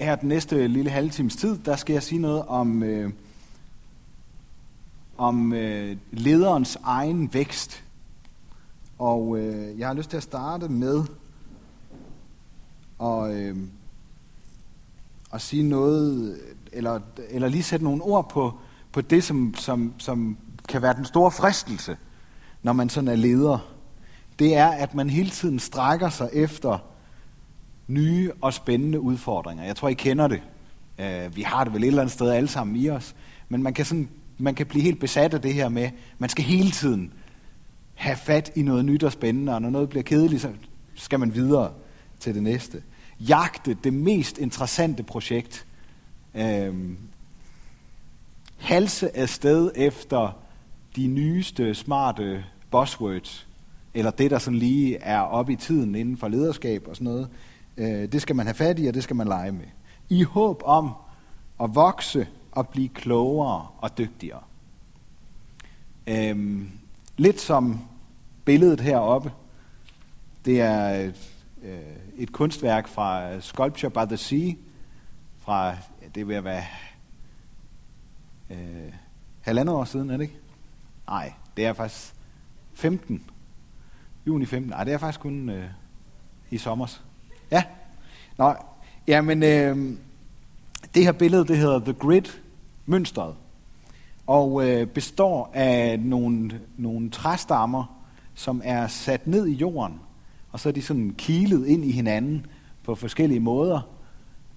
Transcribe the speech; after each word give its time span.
Her 0.00 0.16
den 0.16 0.28
næste 0.28 0.68
lille 0.68 0.90
halve 0.90 1.10
times 1.10 1.36
tid, 1.36 1.58
der 1.58 1.76
skal 1.76 1.92
jeg 1.92 2.02
sige 2.02 2.18
noget 2.18 2.44
om, 2.46 2.82
øh, 2.82 3.12
om 5.16 5.52
øh, 5.52 5.96
lederens 6.12 6.78
egen 6.82 7.34
vækst. 7.34 7.84
Og 8.98 9.38
øh, 9.38 9.78
jeg 9.78 9.86
har 9.86 9.94
lyst 9.94 10.10
til 10.10 10.16
at 10.16 10.22
starte 10.22 10.68
med 10.68 11.04
at, 13.02 13.34
øh, 13.34 13.56
at 15.32 15.40
sige 15.40 15.62
noget, 15.62 16.38
eller, 16.72 17.00
eller 17.28 17.48
lige 17.48 17.62
sætte 17.62 17.84
nogle 17.84 18.02
ord 18.02 18.30
på, 18.30 18.58
på 18.92 19.00
det, 19.00 19.24
som, 19.24 19.54
som, 19.54 19.94
som 19.98 20.36
kan 20.68 20.82
være 20.82 20.94
den 20.94 21.04
store 21.04 21.30
fristelse, 21.30 21.96
når 22.62 22.72
man 22.72 22.88
sådan 22.88 23.08
er 23.08 23.16
leder. 23.16 23.74
Det 24.38 24.56
er, 24.56 24.68
at 24.68 24.94
man 24.94 25.10
hele 25.10 25.30
tiden 25.30 25.58
strækker 25.58 26.08
sig 26.08 26.30
efter 26.32 26.78
nye 27.88 28.32
og 28.40 28.54
spændende 28.54 29.00
udfordringer. 29.00 29.64
Jeg 29.64 29.76
tror, 29.76 29.88
I 29.88 29.94
kender 29.94 30.28
det. 30.28 30.42
Uh, 30.98 31.36
vi 31.36 31.42
har 31.42 31.64
det 31.64 31.72
vel 31.72 31.82
et 31.82 31.86
eller 31.86 32.02
andet 32.02 32.12
sted 32.12 32.30
alle 32.30 32.48
sammen 32.48 32.76
i 32.76 32.90
os. 32.90 33.14
Men 33.48 33.62
man 33.62 33.74
kan, 33.74 33.84
sådan, 33.84 34.08
man 34.38 34.54
kan 34.54 34.66
blive 34.66 34.82
helt 34.82 35.00
besat 35.00 35.34
af 35.34 35.42
det 35.42 35.54
her 35.54 35.68
med, 35.68 35.90
man 36.18 36.28
skal 36.28 36.44
hele 36.44 36.70
tiden 36.70 37.12
have 37.94 38.16
fat 38.16 38.52
i 38.56 38.62
noget 38.62 38.84
nyt 38.84 39.04
og 39.04 39.12
spændende, 39.12 39.54
og 39.54 39.62
når 39.62 39.70
noget 39.70 39.88
bliver 39.88 40.02
kedeligt, 40.02 40.42
så 40.42 40.50
skal 40.94 41.20
man 41.20 41.34
videre 41.34 41.72
til 42.20 42.34
det 42.34 42.42
næste. 42.42 42.82
Jagte 43.20 43.76
det 43.84 43.94
mest 43.94 44.38
interessante 44.38 45.02
projekt. 45.02 45.66
Øhm, 46.34 46.98
halse 48.58 49.16
afsted 49.16 49.70
efter 49.76 50.38
de 50.96 51.06
nyeste, 51.06 51.74
smarte 51.74 52.44
buzzwords, 52.70 53.48
eller 53.94 54.10
det, 54.10 54.30
der 54.30 54.38
sådan 54.38 54.58
lige 54.58 54.96
er 54.96 55.20
oppe 55.20 55.52
i 55.52 55.56
tiden 55.56 55.94
inden 55.94 56.16
for 56.16 56.28
lederskab 56.28 56.88
og 56.88 56.96
sådan 56.96 57.04
noget. 57.04 57.28
Øh, 57.78 58.12
det 58.12 58.22
skal 58.22 58.36
man 58.36 58.46
have 58.46 58.54
fat 58.54 58.78
i, 58.78 58.86
og 58.86 58.94
det 58.94 59.02
skal 59.02 59.16
man 59.16 59.28
lege 59.28 59.52
med. 59.52 59.66
I 60.08 60.22
håb 60.22 60.62
om 60.64 60.92
at 61.60 61.74
vokse 61.74 62.28
og 62.52 62.68
blive 62.68 62.88
klogere 62.88 63.66
og 63.78 63.98
dygtigere. 63.98 64.42
Øhm, 66.06 66.70
lidt 67.16 67.40
som 67.40 67.80
billedet 68.44 68.80
heroppe. 68.80 69.32
Det 70.44 70.60
er 70.60 70.88
et, 70.88 71.34
øh, 71.62 71.78
et 72.16 72.32
kunstværk 72.32 72.88
fra 72.88 73.40
Sculpture 73.40 73.90
by 73.90 74.08
the 74.08 74.16
Sea, 74.16 74.52
fra, 75.38 75.76
det 76.14 76.28
vil 76.28 76.44
være 76.44 76.64
øh, 78.50 78.92
halvandet 79.40 79.74
år 79.74 79.84
siden, 79.84 80.10
er 80.10 80.16
det 80.16 80.22
ikke? 80.24 80.38
Nej, 81.06 81.32
det 81.56 81.66
er 81.66 81.72
faktisk 81.72 82.14
15. 82.74 83.24
Juni 84.26 84.46
15. 84.46 84.70
Nej, 84.70 84.84
det 84.84 84.92
er 84.92 84.98
faktisk 84.98 85.20
kun 85.20 85.48
øh, 85.48 85.70
i 86.50 86.58
sommer. 86.58 87.00
Ja. 87.50 87.62
Nå, 88.38 88.54
jamen, 89.06 89.42
øh, 89.42 89.76
det 90.94 91.04
her 91.04 91.12
billede, 91.12 91.46
det 91.46 91.58
hedder 91.58 91.78
The 91.78 91.92
Grid, 91.92 92.22
mønstret. 92.86 93.34
Og 94.26 94.68
øh, 94.68 94.86
består 94.86 95.50
af 95.54 96.00
nogle, 96.00 96.60
nogle 96.76 97.10
træstammer, 97.10 98.04
som 98.34 98.60
er 98.64 98.86
sat 98.86 99.26
ned 99.26 99.46
i 99.46 99.52
jorden. 99.52 100.00
Og 100.52 100.60
så 100.60 100.68
er 100.68 100.72
de 100.72 100.82
sådan 100.82 101.14
kilet 101.18 101.66
ind 101.66 101.84
i 101.84 101.90
hinanden 101.90 102.46
på 102.84 102.94
forskellige 102.94 103.40
måder. 103.40 103.80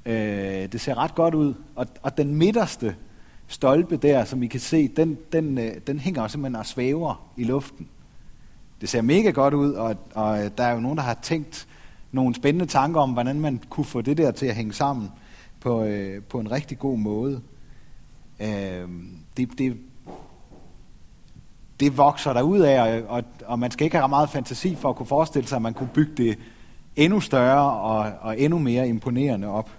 Øh, 0.06 0.72
det 0.72 0.82
ser 0.82 0.98
ret 0.98 1.16
godt 1.16 1.34
ud. 1.34 1.54
Og, 1.76 1.88
og 2.02 2.18
den 2.18 2.36
midterste 2.36 2.96
stolpe 3.48 3.98
der, 3.98 4.26
som 4.26 4.44
I 4.44 4.48
kan 4.48 4.60
se, 4.60 4.88
den, 4.88 5.18
den, 5.32 5.58
øh, 5.58 5.72
den 5.88 6.00
hænger 6.00 6.28
simpelthen 6.28 6.56
og 6.56 6.66
svæver 6.66 7.32
i 7.38 7.44
luften. 7.44 7.88
Det 8.82 8.90
ser 8.90 9.02
mega 9.02 9.30
godt 9.30 9.54
ud, 9.54 9.74
og, 9.74 9.96
og 10.14 10.58
der 10.58 10.64
er 10.64 10.74
jo 10.74 10.80
nogen, 10.80 10.98
der 10.98 11.04
har 11.04 11.18
tænkt 11.22 11.68
nogle 12.12 12.36
spændende 12.36 12.66
tanker 12.66 13.02
om, 13.02 13.12
hvordan 13.12 13.40
man 13.40 13.62
kunne 13.70 13.86
få 13.86 14.02
det 14.02 14.18
der 14.18 14.32
til 14.32 14.46
at 14.46 14.56
hænge 14.56 14.74
sammen 14.74 15.12
på, 15.60 15.84
øh, 15.84 16.24
på 16.24 16.40
en 16.40 16.52
rigtig 16.52 16.80
god 16.80 16.98
måde. 16.98 17.42
Øh, 18.40 18.90
det, 19.38 19.50
det, 19.58 19.78
det 21.80 21.98
vokser 21.98 22.34
der 22.34 22.42
ud 22.42 22.60
af, 22.60 23.02
og, 23.02 23.24
og 23.46 23.60
man 23.60 23.72
skal 23.72 23.84
ikke 23.86 23.98
have 23.98 24.10
meget 24.10 24.30
fantasi 24.30 24.76
for 24.76 24.90
at 24.90 24.96
kunne 24.96 25.06
forestille 25.06 25.48
sig, 25.48 25.56
at 25.56 25.62
man 25.62 25.74
kunne 25.74 25.90
bygge 25.94 26.14
det 26.18 26.40
endnu 26.96 27.20
større 27.20 27.72
og, 27.72 28.14
og 28.22 28.40
endnu 28.40 28.60
mere 28.60 28.88
imponerende 28.88 29.48
op. 29.48 29.70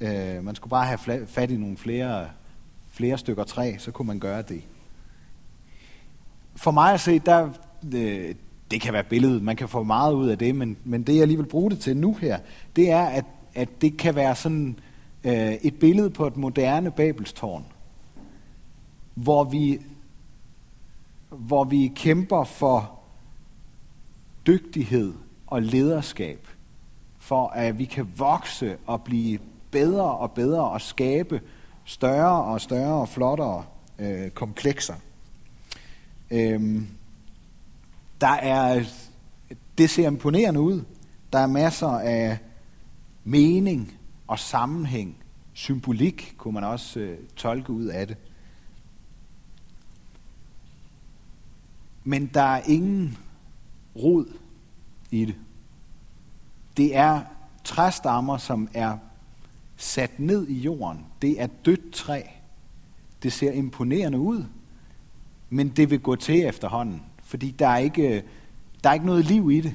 Øh, 0.00 0.44
man 0.44 0.54
skulle 0.54 0.70
bare 0.70 0.86
have 0.86 1.26
fat 1.26 1.50
i 1.50 1.56
nogle 1.56 1.76
flere, 1.76 2.26
flere 2.90 3.18
stykker 3.18 3.44
træ, 3.44 3.74
så 3.78 3.90
kunne 3.90 4.06
man 4.06 4.18
gøre 4.18 4.42
det. 4.42 4.62
For 6.56 6.70
mig 6.70 6.92
at 6.92 7.00
se, 7.00 7.18
der, 7.18 7.48
øh, 7.94 8.34
det 8.70 8.80
kan 8.80 8.92
være 8.92 9.04
billedet, 9.04 9.42
man 9.42 9.56
kan 9.56 9.68
få 9.68 9.82
meget 9.82 10.12
ud 10.12 10.28
af 10.28 10.38
det, 10.38 10.54
men, 10.54 10.76
men 10.84 11.02
det 11.02 11.16
jeg 11.16 11.26
lige 11.26 11.36
vil 11.36 11.46
bruge 11.46 11.70
det 11.70 11.78
til 11.78 11.96
nu 11.96 12.14
her, 12.14 12.38
det 12.76 12.90
er, 12.90 13.04
at, 13.04 13.24
at 13.54 13.68
det 13.80 13.96
kan 13.96 14.14
være 14.14 14.36
sådan 14.36 14.78
øh, 15.24 15.52
et 15.52 15.74
billede 15.74 16.10
på 16.10 16.26
et 16.26 16.36
moderne 16.36 16.90
Babelstårn, 16.90 17.64
hvor 19.14 19.44
vi, 19.44 19.80
hvor 21.30 21.64
vi 21.64 21.92
kæmper 21.96 22.44
for 22.44 22.98
dygtighed 24.46 25.14
og 25.46 25.62
lederskab, 25.62 26.48
for 27.18 27.46
at 27.48 27.78
vi 27.78 27.84
kan 27.84 28.08
vokse 28.16 28.76
og 28.86 29.02
blive 29.02 29.38
bedre 29.70 30.16
og 30.16 30.32
bedre 30.32 30.68
og 30.68 30.80
skabe 30.80 31.40
større 31.84 32.44
og 32.44 32.60
større 32.60 33.00
og 33.00 33.08
flottere 33.08 33.64
øh, 33.98 34.30
komplekser. 34.30 34.94
Øhm, 36.30 36.86
der 38.20 38.28
er, 38.28 38.84
det 39.78 39.90
ser 39.90 40.06
imponerende 40.06 40.60
ud. 40.60 40.84
Der 41.32 41.38
er 41.38 41.46
masser 41.46 41.88
af 41.88 42.38
mening 43.24 43.98
og 44.26 44.38
sammenhæng. 44.38 45.16
Symbolik 45.52 46.34
kunne 46.38 46.54
man 46.54 46.64
også 46.64 47.00
øh, 47.00 47.18
tolke 47.36 47.72
ud 47.72 47.84
af 47.84 48.06
det. 48.06 48.16
Men 52.04 52.26
der 52.26 52.42
er 52.42 52.62
ingen 52.66 53.18
rod 53.96 54.26
i 55.10 55.24
det. 55.24 55.34
Det 56.76 56.96
er 56.96 57.20
træstammer, 57.64 58.36
som 58.38 58.68
er 58.74 58.98
sat 59.76 60.20
ned 60.20 60.48
i 60.48 60.58
jorden. 60.58 61.06
Det 61.22 61.42
er 61.42 61.46
dødt 61.46 61.92
træ. 61.92 62.22
Det 63.22 63.32
ser 63.32 63.52
imponerende 63.52 64.18
ud, 64.18 64.44
men 65.50 65.68
det 65.68 65.90
vil 65.90 66.00
gå 66.00 66.16
til 66.16 66.46
efterhånden. 66.46 67.02
Fordi 67.28 67.50
der 67.50 67.68
er 67.68 67.78
ikke, 67.78 68.24
der 68.84 68.90
er 68.90 68.94
ikke 68.94 69.06
noget 69.06 69.24
liv 69.24 69.50
i 69.50 69.60
det. 69.60 69.74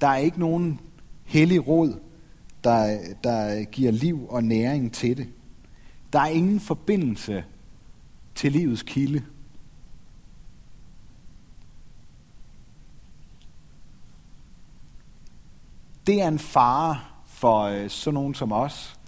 Der 0.00 0.06
er 0.06 0.16
ikke 0.16 0.40
nogen 0.40 0.80
hellig 1.24 1.68
råd, 1.68 2.00
der, 2.64 2.98
der 3.24 3.64
giver 3.64 3.90
liv 3.92 4.26
og 4.28 4.44
næring 4.44 4.92
til 4.92 5.16
det. 5.16 5.28
Der 6.12 6.20
er 6.20 6.26
ingen 6.26 6.60
forbindelse 6.60 7.44
til 8.34 8.52
livets 8.52 8.82
kilde. 8.82 9.22
Det 16.06 16.22
er 16.22 16.28
en 16.28 16.38
fare 16.38 16.98
for 17.26 17.62
øh, 17.62 17.90
sådan 17.90 18.14
nogen 18.14 18.34
som 18.34 18.52
os, 18.52 18.98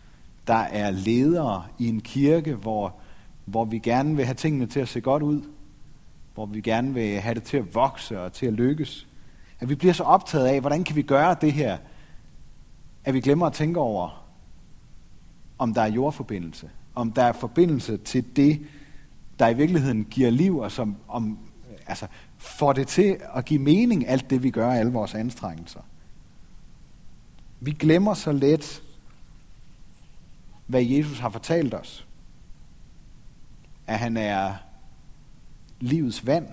der 0.47 0.55
er 0.55 0.91
ledere 0.91 1.65
i 1.79 1.89
en 1.89 2.01
kirke, 2.01 2.55
hvor, 2.55 2.95
hvor 3.45 3.65
vi 3.65 3.79
gerne 3.79 4.17
vil 4.17 4.25
have 4.25 4.35
tingene 4.35 4.67
til 4.67 4.81
at 4.81 4.89
se 4.89 5.01
godt 5.01 5.23
ud, 5.23 5.43
hvor 6.43 6.55
vi 6.55 6.61
gerne 6.61 6.95
vil 6.95 7.21
have 7.21 7.35
det 7.35 7.43
til 7.43 7.57
at 7.57 7.75
vokse 7.75 8.21
og 8.21 8.33
til 8.33 8.47
at 8.47 8.53
lykkes. 8.53 9.07
At 9.61 9.69
vi 9.69 9.75
bliver 9.75 9.93
så 9.93 10.03
optaget 10.03 10.47
af, 10.47 10.61
hvordan 10.61 10.85
kan 10.85 10.97
vi 10.97 11.03
gøre 11.03 11.37
det 11.41 11.53
her, 11.53 11.79
at 13.05 13.15
vi 13.15 13.21
glemmer 13.21 13.47
at 13.47 13.53
tænke 13.53 13.81
over, 13.81 14.27
om 15.59 15.75
der 15.75 15.83
er 15.83 15.87
jordforbindelse, 15.87 16.71
om 16.95 17.13
der 17.13 17.23
er 17.23 17.33
forbindelse 17.33 17.97
til 17.97 18.37
det, 18.37 18.67
der 19.39 19.49
i 19.49 19.55
virkeligheden 19.55 20.05
giver 20.05 20.31
liv, 20.31 20.59
og 20.59 20.73
som 20.73 20.97
om, 21.09 21.39
altså, 21.87 22.07
får 22.39 22.73
det 22.73 22.89
til 22.89 23.17
at 23.35 23.45
give 23.45 23.61
mening, 23.61 24.09
alt 24.09 24.31
det 24.31 24.43
vi 24.43 24.51
gør, 24.51 24.71
alle 24.71 24.93
vores 24.93 25.15
anstrengelser. 25.15 25.81
Vi 27.61 27.71
glemmer 27.71 28.15
så 28.15 28.33
let, 28.33 28.83
hvad 30.67 30.83
Jesus 30.83 31.19
har 31.19 31.31
fortalt 31.31 31.75
os. 31.75 32.07
At 33.87 33.99
han 33.99 34.17
er 34.17 34.55
livets 35.83 36.27
vand. 36.27 36.47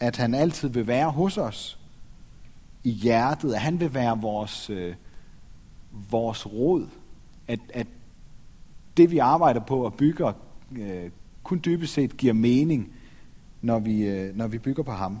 At 0.00 0.16
han 0.16 0.34
altid 0.34 0.68
vil 0.68 0.86
være 0.86 1.10
hos 1.10 1.38
os 1.38 1.78
i 2.84 2.90
hjertet. 2.90 3.54
At 3.54 3.60
han 3.60 3.80
vil 3.80 3.94
være 3.94 4.20
vores, 4.20 4.70
øh, 4.70 4.94
vores 6.10 6.46
råd. 6.46 6.88
At, 7.48 7.60
at 7.74 7.86
det 8.96 9.10
vi 9.10 9.18
arbejder 9.18 9.60
på 9.60 9.84
og 9.84 9.94
bygger, 9.94 10.32
øh, 10.72 11.10
kun 11.42 11.60
dybest 11.64 11.92
set 11.92 12.16
giver 12.16 12.32
mening, 12.32 12.92
når 13.62 13.78
vi, 13.78 14.06
øh, 14.06 14.36
når 14.36 14.46
vi 14.46 14.58
bygger 14.58 14.82
på 14.82 14.92
ham. 14.92 15.18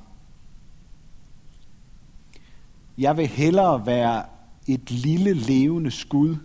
Jeg 2.98 3.16
vil 3.16 3.26
hellere 3.26 3.86
være 3.86 4.24
et 4.66 4.90
lille 4.90 5.32
levende 5.32 5.90
skud, 5.90 6.36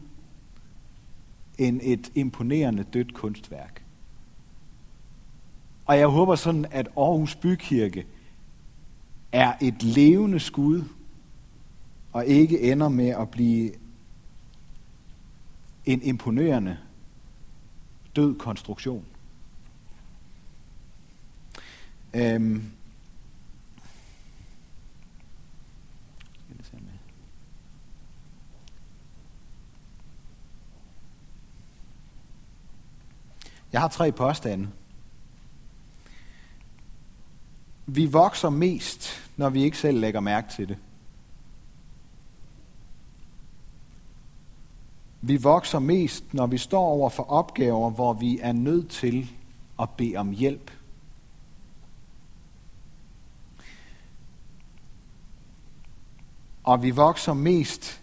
end 1.57 1.79
et 1.83 2.11
imponerende 2.15 2.83
dødt 2.83 3.13
kunstværk. 3.13 3.80
Og 5.85 5.97
jeg 5.97 6.07
håber 6.07 6.35
sådan, 6.35 6.65
at 6.71 6.87
Aarhus 6.97 7.35
Bykirke 7.35 8.05
er 9.31 9.53
et 9.61 9.83
levende 9.83 10.39
skud, 10.39 10.83
og 12.13 12.25
ikke 12.25 12.71
ender 12.71 12.89
med 12.89 13.09
at 13.09 13.29
blive 13.29 13.71
en 15.85 16.01
imponerende 16.01 16.77
død 18.15 18.35
konstruktion. 18.35 19.05
Øhm. 22.13 22.71
Jeg 33.73 33.81
har 33.81 33.87
tre 33.87 34.11
påstande. 34.11 34.67
Vi 37.85 38.05
vokser 38.05 38.49
mest, 38.49 39.09
når 39.37 39.49
vi 39.49 39.63
ikke 39.63 39.77
selv 39.77 39.99
lægger 39.99 40.19
mærke 40.19 40.49
til 40.49 40.67
det. 40.67 40.77
Vi 45.21 45.37
vokser 45.37 45.79
mest, 45.79 46.33
når 46.33 46.47
vi 46.47 46.57
står 46.57 46.83
over 46.83 47.09
for 47.09 47.23
opgaver, 47.23 47.89
hvor 47.89 48.13
vi 48.13 48.39
er 48.41 48.51
nødt 48.51 48.89
til 48.89 49.31
at 49.79 49.89
bede 49.89 50.15
om 50.15 50.31
hjælp. 50.31 50.71
Og 56.63 56.83
vi 56.83 56.91
vokser 56.91 57.33
mest, 57.33 58.01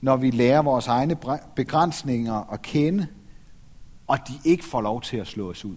når 0.00 0.16
vi 0.16 0.30
lærer 0.30 0.62
vores 0.62 0.86
egne 0.86 1.16
begrænsninger 1.56 2.52
at 2.52 2.62
kende, 2.62 3.06
og 4.06 4.18
de 4.28 4.32
ikke 4.44 4.64
får 4.64 4.80
lov 4.80 5.02
til 5.02 5.16
at 5.16 5.26
slå 5.26 5.50
os 5.50 5.64
ud. 5.64 5.76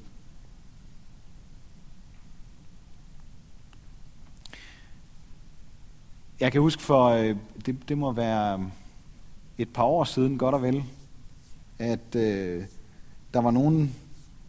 Jeg 6.41 6.51
kan 6.51 6.61
huske 6.61 6.81
for, 6.81 7.05
øh, 7.05 7.35
det, 7.65 7.89
det 7.89 7.97
må 7.97 8.11
være 8.11 8.59
øh, 8.59 8.65
et 9.57 9.69
par 9.69 9.83
år 9.83 10.03
siden, 10.03 10.37
godt 10.37 10.55
og 10.55 10.61
vel, 10.61 10.83
at 11.79 12.15
øh, 12.15 12.63
der 13.33 13.41
var 13.41 13.51
nogen, 13.51 13.95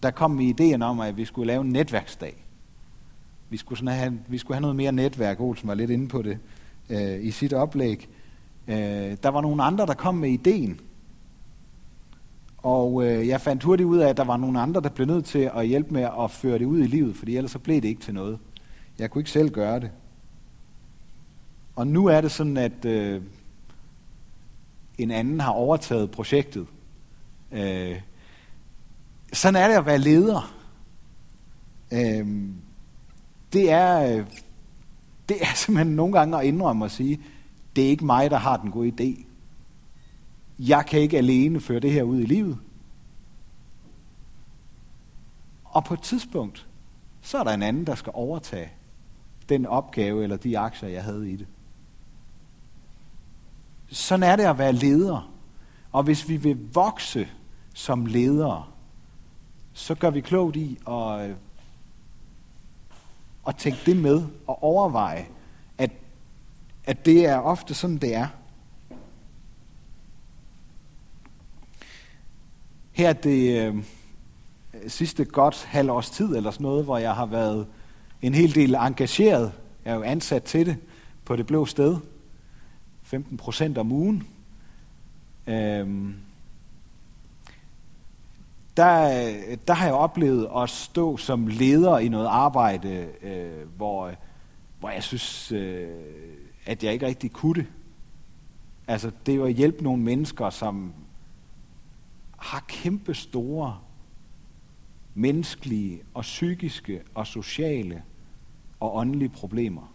der 0.02 0.10
kom 0.10 0.30
med 0.30 0.44
ideen 0.44 0.82
om, 0.82 1.00
at 1.00 1.16
vi 1.16 1.24
skulle 1.24 1.46
lave 1.46 1.60
en 1.60 1.70
netværksdag. 1.70 2.44
Vi 3.50 3.56
skulle, 3.56 3.78
sådan 3.78 3.94
have, 3.94 4.18
vi 4.28 4.38
skulle 4.38 4.54
have 4.54 4.60
noget 4.60 4.76
mere 4.76 4.92
netværk, 4.92 5.40
Olsen 5.40 5.68
var 5.68 5.74
lidt 5.74 5.90
inde 5.90 6.08
på 6.08 6.22
det 6.22 6.38
øh, 6.90 7.24
i 7.24 7.30
sit 7.30 7.52
oplæg. 7.52 8.08
Øh, 8.68 8.76
der 9.22 9.28
var 9.28 9.40
nogle 9.40 9.62
andre, 9.62 9.86
der 9.86 9.94
kom 9.94 10.14
med 10.14 10.30
ideen. 10.30 10.80
Og 12.58 13.06
øh, 13.06 13.28
jeg 13.28 13.40
fandt 13.40 13.62
hurtigt 13.62 13.86
ud 13.86 13.98
af, 13.98 14.08
at 14.08 14.16
der 14.16 14.24
var 14.24 14.36
nogle 14.36 14.60
andre, 14.60 14.80
der 14.80 14.88
blev 14.88 15.06
nødt 15.06 15.24
til 15.24 15.50
at 15.54 15.66
hjælpe 15.66 15.94
med 15.94 16.08
at 16.20 16.30
føre 16.30 16.58
det 16.58 16.64
ud 16.64 16.78
i 16.78 16.86
livet, 16.86 17.16
fordi 17.16 17.36
ellers 17.36 17.50
så 17.50 17.58
blev 17.58 17.76
det 17.76 17.88
ikke 17.88 18.02
til 18.02 18.14
noget. 18.14 18.38
Jeg 18.98 19.10
kunne 19.10 19.20
ikke 19.20 19.30
selv 19.30 19.50
gøre 19.50 19.80
det. 19.80 19.90
Og 21.76 21.86
nu 21.86 22.06
er 22.06 22.20
det 22.20 22.30
sådan, 22.30 22.56
at 22.56 22.84
øh, 22.84 23.22
en 24.98 25.10
anden 25.10 25.40
har 25.40 25.52
overtaget 25.52 26.10
projektet. 26.10 26.66
Øh, 27.52 28.00
sådan 29.32 29.62
er 29.62 29.68
det 29.68 29.74
at 29.74 29.86
være 29.86 29.98
leder. 29.98 30.54
Øh, 31.92 32.48
det 33.52 33.70
er, 33.70 34.16
øh, 34.16 34.26
det 35.28 35.42
er 35.42 35.54
simpelthen 35.54 35.96
nogle 35.96 36.18
gange 36.18 36.38
at 36.38 36.44
indrømme 36.44 36.84
at 36.84 36.90
sige, 36.90 37.20
det 37.76 37.84
er 37.84 37.88
ikke 37.88 38.04
mig, 38.04 38.30
der 38.30 38.36
har 38.36 38.56
den 38.56 38.70
gode 38.70 38.92
idé. 39.00 39.24
Jeg 40.58 40.86
kan 40.86 41.00
ikke 41.00 41.18
alene 41.18 41.60
føre 41.60 41.80
det 41.80 41.92
her 41.92 42.02
ud 42.02 42.20
i 42.20 42.26
livet. 42.26 42.58
Og 45.64 45.84
på 45.84 45.94
et 45.94 46.02
tidspunkt, 46.02 46.66
så 47.20 47.38
er 47.38 47.44
der 47.44 47.50
en 47.50 47.62
anden, 47.62 47.86
der 47.86 47.94
skal 47.94 48.12
overtage 48.14 48.70
den 49.48 49.66
opgave 49.66 50.22
eller 50.22 50.36
de 50.36 50.58
aktier, 50.58 50.88
jeg 50.88 51.04
havde 51.04 51.30
i 51.30 51.36
det. 51.36 51.46
Sådan 53.92 54.22
er 54.22 54.36
det 54.36 54.44
at 54.44 54.58
være 54.58 54.72
leder. 54.72 55.32
Og 55.92 56.02
hvis 56.02 56.28
vi 56.28 56.36
vil 56.36 56.58
vokse 56.74 57.28
som 57.74 58.06
ledere, 58.06 58.64
så 59.72 59.94
gør 59.94 60.10
vi 60.10 60.20
klogt 60.20 60.56
i 60.56 60.78
at, 60.88 61.30
øh, 61.30 61.36
at 63.48 63.56
tænke 63.56 63.78
det 63.86 63.96
med 63.96 64.22
og 64.46 64.62
overveje, 64.62 65.26
at, 65.78 65.90
at 66.84 67.06
det 67.06 67.26
er 67.26 67.38
ofte 67.38 67.74
sådan, 67.74 67.96
det 67.96 68.14
er. 68.14 68.26
Her 72.92 73.08
er 73.08 73.12
det 73.12 73.66
øh, 73.66 73.84
sidste 74.88 75.24
godt 75.24 75.64
halvårs 75.64 76.10
tid 76.10 76.36
eller 76.36 76.50
sådan 76.50 76.64
noget, 76.64 76.84
hvor 76.84 76.98
jeg 76.98 77.14
har 77.14 77.26
været 77.26 77.66
en 78.22 78.34
hel 78.34 78.54
del 78.54 78.74
engageret. 78.74 79.52
Jeg 79.84 79.90
er 79.90 79.96
jo 79.96 80.02
ansat 80.02 80.42
til 80.42 80.66
det 80.66 80.76
på 81.24 81.36
det 81.36 81.46
blå 81.46 81.66
sted. 81.66 81.96
15 83.12 83.36
procent 83.36 83.78
om 83.78 83.92
ugen. 83.92 84.28
Øhm, 85.46 86.14
der, 88.76 89.56
der 89.68 89.74
har 89.74 89.86
jeg 89.86 89.94
oplevet 89.94 90.48
at 90.56 90.70
stå 90.70 91.16
som 91.16 91.46
leder 91.46 91.98
i 91.98 92.08
noget 92.08 92.26
arbejde, 92.26 93.08
øh, 93.22 93.68
hvor, 93.76 94.12
hvor 94.80 94.90
jeg 94.90 95.02
synes, 95.02 95.52
øh, 95.52 95.88
at 96.66 96.84
jeg 96.84 96.92
ikke 96.92 97.06
rigtig 97.06 97.32
kunne 97.32 97.54
det. 97.54 97.66
Altså, 98.88 99.10
det 99.26 99.32
er 99.32 99.36
jo 99.36 99.44
at 99.44 99.54
hjælpe 99.54 99.84
nogle 99.84 100.02
mennesker, 100.02 100.50
som 100.50 100.92
har 102.38 102.64
kæmpe 102.68 103.14
store 103.14 103.78
menneskelige 105.14 106.02
og 106.14 106.22
psykiske 106.22 107.02
og 107.14 107.26
sociale 107.26 108.02
og 108.80 108.96
åndelige 108.96 109.28
problemer. 109.28 109.91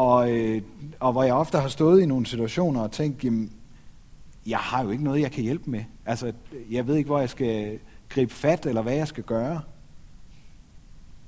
Og, 0.00 0.32
øh, 0.32 0.62
og 1.00 1.12
hvor 1.12 1.22
jeg 1.22 1.34
ofte 1.34 1.58
har 1.58 1.68
stået 1.68 2.02
i 2.02 2.06
nogle 2.06 2.26
situationer 2.26 2.80
og 2.80 2.92
tænkt, 2.92 3.24
jamen, 3.24 3.52
jeg 4.46 4.58
har 4.58 4.84
jo 4.84 4.90
ikke 4.90 5.04
noget, 5.04 5.20
jeg 5.20 5.32
kan 5.32 5.44
hjælpe 5.44 5.70
med. 5.70 5.84
Altså, 6.06 6.32
jeg 6.70 6.86
ved 6.86 6.96
ikke, 6.96 7.08
hvor 7.08 7.18
jeg 7.18 7.30
skal 7.30 7.78
gribe 8.08 8.32
fat, 8.32 8.66
eller 8.66 8.82
hvad 8.82 8.94
jeg 8.94 9.08
skal 9.08 9.24
gøre. 9.24 9.60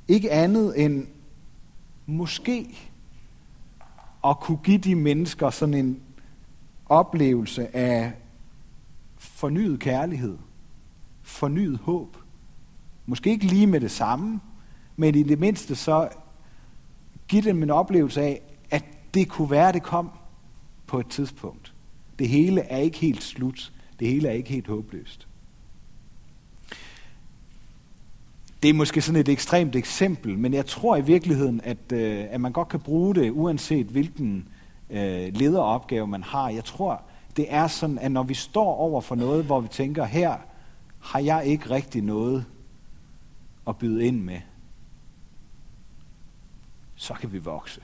Ikke 0.08 0.32
andet 0.32 0.84
end 0.84 1.06
måske 2.06 2.78
at 4.24 4.40
kunne 4.40 4.58
give 4.64 4.78
de 4.78 4.94
mennesker 4.94 5.50
sådan 5.50 5.74
en 5.74 6.00
oplevelse 6.86 7.76
af 7.76 8.12
fornyet 9.18 9.80
kærlighed, 9.80 10.38
fornyet 11.22 11.78
håb. 11.78 12.16
Måske 13.06 13.30
ikke 13.30 13.46
lige 13.46 13.66
med 13.66 13.80
det 13.80 13.90
samme, 13.90 14.40
men 14.96 15.14
i 15.14 15.22
det 15.22 15.38
mindste 15.38 15.76
så 15.76 16.08
give 17.28 17.42
dem 17.42 17.62
en 17.62 17.70
oplevelse 17.70 18.22
af, 18.22 18.40
det 19.14 19.28
kunne 19.28 19.50
være, 19.50 19.72
det 19.72 19.82
kom 19.82 20.10
på 20.86 21.00
et 21.00 21.06
tidspunkt. 21.06 21.74
Det 22.18 22.28
hele 22.28 22.60
er 22.60 22.76
ikke 22.76 22.98
helt 22.98 23.22
slut. 23.22 23.72
Det 24.00 24.08
hele 24.08 24.28
er 24.28 24.32
ikke 24.32 24.50
helt 24.50 24.66
håbløst. 24.66 25.28
Det 28.62 28.70
er 28.70 28.74
måske 28.74 29.00
sådan 29.00 29.20
et 29.20 29.28
ekstremt 29.28 29.76
eksempel, 29.76 30.38
men 30.38 30.54
jeg 30.54 30.66
tror 30.66 30.96
i 30.96 31.00
virkeligheden, 31.00 31.60
at, 31.64 31.92
øh, 31.92 32.24
at 32.30 32.40
man 32.40 32.52
godt 32.52 32.68
kan 32.68 32.80
bruge 32.80 33.14
det, 33.14 33.30
uanset 33.30 33.86
hvilken 33.86 34.48
øh, 34.90 35.34
lederopgave 35.34 36.06
man 36.06 36.22
har. 36.22 36.48
Jeg 36.48 36.64
tror, 36.64 37.02
det 37.36 37.46
er 37.48 37.66
sådan, 37.66 37.98
at 37.98 38.12
når 38.12 38.22
vi 38.22 38.34
står 38.34 38.74
over 38.74 39.00
for 39.00 39.14
noget, 39.14 39.44
hvor 39.44 39.60
vi 39.60 39.68
tænker, 39.68 40.04
her 40.04 40.36
har 41.00 41.18
jeg 41.18 41.46
ikke 41.46 41.70
rigtig 41.70 42.02
noget 42.02 42.44
at 43.68 43.76
byde 43.76 44.06
ind 44.06 44.22
med, 44.22 44.40
så 46.94 47.14
kan 47.14 47.32
vi 47.32 47.38
vokse. 47.38 47.80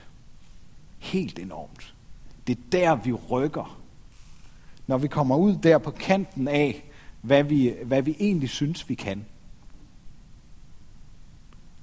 Helt 1.11 1.39
enormt. 1.39 1.95
Det 2.47 2.57
er 2.57 2.61
der, 2.71 2.95
vi 2.95 3.13
rykker. 3.13 3.79
Når 4.87 4.97
vi 4.97 5.07
kommer 5.07 5.35
ud 5.35 5.55
der 5.55 5.77
på 5.77 5.91
kanten 5.91 6.47
af, 6.47 6.83
hvad 7.21 7.43
vi, 7.43 7.75
hvad 7.83 8.01
vi 8.01 8.15
egentlig 8.19 8.49
synes, 8.49 8.89
vi 8.89 8.95
kan. 8.95 9.25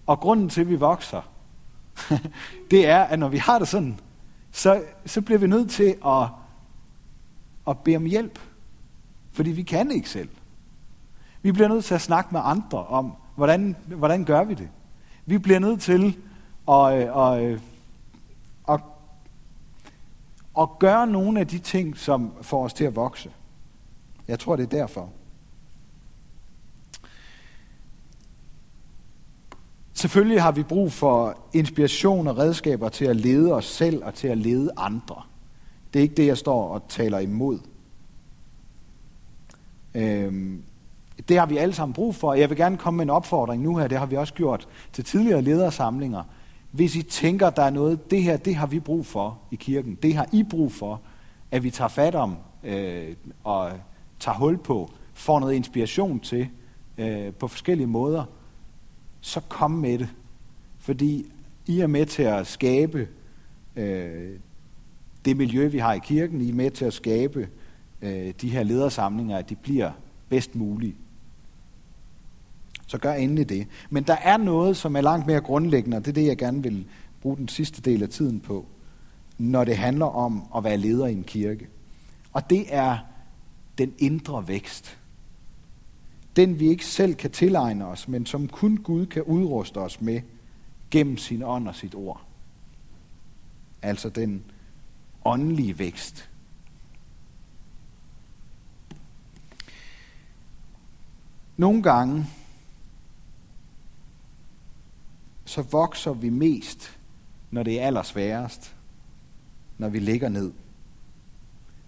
Og 0.06 0.20
grunden 0.20 0.48
til, 0.48 0.60
at 0.60 0.68
vi 0.68 0.76
vokser, 0.76 1.22
det 2.70 2.86
er, 2.86 3.02
at 3.02 3.18
når 3.18 3.28
vi 3.28 3.38
har 3.38 3.58
det 3.58 3.68
sådan, 3.68 4.00
så, 4.52 4.84
så 5.06 5.20
bliver 5.22 5.38
vi 5.38 5.46
nødt 5.46 5.70
til 5.70 5.96
at, 6.06 6.28
at 7.68 7.78
bede 7.78 7.96
om 7.96 8.04
hjælp. 8.04 8.38
Fordi 9.32 9.50
vi 9.50 9.62
kan 9.62 9.90
ikke 9.90 10.10
selv. 10.10 10.28
Vi 11.42 11.52
bliver 11.52 11.68
nødt 11.68 11.84
til 11.84 11.94
at 11.94 12.00
snakke 12.00 12.28
med 12.32 12.40
andre 12.44 12.86
om, 12.86 13.12
hvordan, 13.34 13.76
hvordan 13.86 14.24
gør 14.24 14.44
vi 14.44 14.54
det. 14.54 14.68
Vi 15.26 15.38
bliver 15.38 15.58
nødt 15.58 15.80
til 15.80 16.16
at, 16.68 16.94
øh, 16.94 17.16
at, 17.16 17.38
at, 17.38 17.52
at, 17.52 17.60
og 20.56 20.76
gøre 20.78 21.06
nogle 21.06 21.40
af 21.40 21.46
de 21.46 21.58
ting, 21.58 21.96
som 21.96 22.32
får 22.42 22.64
os 22.64 22.74
til 22.74 22.84
at 22.84 22.96
vokse. 22.96 23.30
Jeg 24.28 24.38
tror, 24.38 24.56
det 24.56 24.62
er 24.62 24.78
derfor. 24.78 25.08
Selvfølgelig 29.92 30.42
har 30.42 30.52
vi 30.52 30.62
brug 30.62 30.92
for 30.92 31.38
inspiration 31.52 32.26
og 32.26 32.38
redskaber 32.38 32.88
til 32.88 33.04
at 33.04 33.16
lede 33.16 33.52
os 33.52 33.64
selv 33.64 34.04
og 34.04 34.14
til 34.14 34.28
at 34.28 34.38
lede 34.38 34.70
andre. 34.76 35.22
Det 35.92 35.98
er 36.00 36.02
ikke 36.02 36.14
det, 36.14 36.26
jeg 36.26 36.38
står 36.38 36.68
og 36.68 36.82
taler 36.88 37.18
imod. 37.18 37.58
Øhm, 39.94 40.62
det 41.28 41.38
har 41.38 41.46
vi 41.46 41.56
alle 41.56 41.74
sammen 41.74 41.94
brug 41.94 42.14
for. 42.14 42.34
Jeg 42.34 42.50
vil 42.50 42.58
gerne 42.58 42.76
komme 42.76 42.96
med 42.96 43.04
en 43.04 43.10
opfordring 43.10 43.62
nu 43.62 43.76
her, 43.76 43.88
det 43.88 43.98
har 43.98 44.06
vi 44.06 44.16
også 44.16 44.34
gjort 44.34 44.68
til 44.92 45.04
tidligere 45.04 45.42
ledersamlinger. 45.42 46.22
Hvis 46.76 46.96
I 46.96 47.02
tænker, 47.02 47.50
der 47.50 47.62
er 47.62 47.70
noget, 47.70 48.10
det 48.10 48.22
her, 48.22 48.36
det 48.36 48.54
har 48.54 48.66
vi 48.66 48.80
brug 48.80 49.06
for 49.06 49.38
i 49.50 49.56
kirken, 49.56 49.94
det 49.94 50.14
har 50.14 50.28
I 50.32 50.42
brug 50.42 50.72
for, 50.72 51.00
at 51.50 51.62
vi 51.62 51.70
tager 51.70 51.88
fat 51.88 52.14
om 52.14 52.36
øh, 52.64 53.16
og 53.44 53.72
tager 54.20 54.38
hul 54.38 54.58
på, 54.58 54.90
får 55.14 55.40
noget 55.40 55.54
inspiration 55.54 56.20
til 56.20 56.48
øh, 56.98 57.32
på 57.32 57.48
forskellige 57.48 57.86
måder, 57.86 58.24
så 59.20 59.40
kom 59.40 59.70
med 59.70 59.98
det. 59.98 60.08
Fordi 60.78 61.26
I 61.66 61.80
er 61.80 61.86
med 61.86 62.06
til 62.06 62.22
at 62.22 62.46
skabe 62.46 63.08
øh, 63.76 64.32
det 65.24 65.36
miljø, 65.36 65.66
vi 65.66 65.78
har 65.78 65.92
i 65.92 65.98
kirken. 65.98 66.40
I 66.40 66.48
er 66.48 66.54
med 66.54 66.70
til 66.70 66.84
at 66.84 66.94
skabe 66.94 67.48
øh, 68.02 68.34
de 68.40 68.48
her 68.48 68.62
ledersamlinger, 68.62 69.38
at 69.38 69.50
de 69.50 69.54
bliver 69.54 69.90
bedst 70.28 70.54
muligt 70.54 70.96
så 72.86 72.98
gør 72.98 73.12
endelig 73.12 73.48
det. 73.48 73.66
Men 73.90 74.02
der 74.02 74.16
er 74.16 74.36
noget, 74.36 74.76
som 74.76 74.96
er 74.96 75.00
langt 75.00 75.26
mere 75.26 75.40
grundlæggende, 75.40 75.96
og 75.96 76.04
det 76.04 76.10
er 76.10 76.14
det, 76.14 76.26
jeg 76.26 76.38
gerne 76.38 76.62
vil 76.62 76.86
bruge 77.20 77.36
den 77.36 77.48
sidste 77.48 77.82
del 77.82 78.02
af 78.02 78.08
tiden 78.08 78.40
på, 78.40 78.66
når 79.38 79.64
det 79.64 79.76
handler 79.76 80.06
om 80.06 80.48
at 80.56 80.64
være 80.64 80.76
leder 80.76 81.06
i 81.06 81.12
en 81.12 81.24
kirke. 81.24 81.68
Og 82.32 82.50
det 82.50 82.74
er 82.74 82.98
den 83.78 83.94
indre 83.98 84.48
vækst. 84.48 84.98
Den 86.36 86.60
vi 86.60 86.68
ikke 86.68 86.86
selv 86.86 87.14
kan 87.14 87.30
tilegne 87.30 87.86
os, 87.86 88.08
men 88.08 88.26
som 88.26 88.48
kun 88.48 88.76
Gud 88.76 89.06
kan 89.06 89.22
udruste 89.22 89.78
os 89.78 90.00
med 90.00 90.20
gennem 90.90 91.16
sin 91.16 91.42
ånd 91.42 91.68
og 91.68 91.74
sit 91.74 91.94
ord. 91.94 92.22
Altså 93.82 94.08
den 94.08 94.44
åndelige 95.24 95.78
vækst. 95.78 96.30
Nogle 101.56 101.82
gange 101.82 102.26
så 105.46 105.62
vokser 105.62 106.12
vi 106.12 106.28
mest, 106.28 106.98
når 107.50 107.62
det 107.62 107.80
er 107.80 107.86
allersværest, 107.86 108.76
når 109.78 109.88
vi 109.88 109.98
ligger 109.98 110.28
ned. 110.28 110.52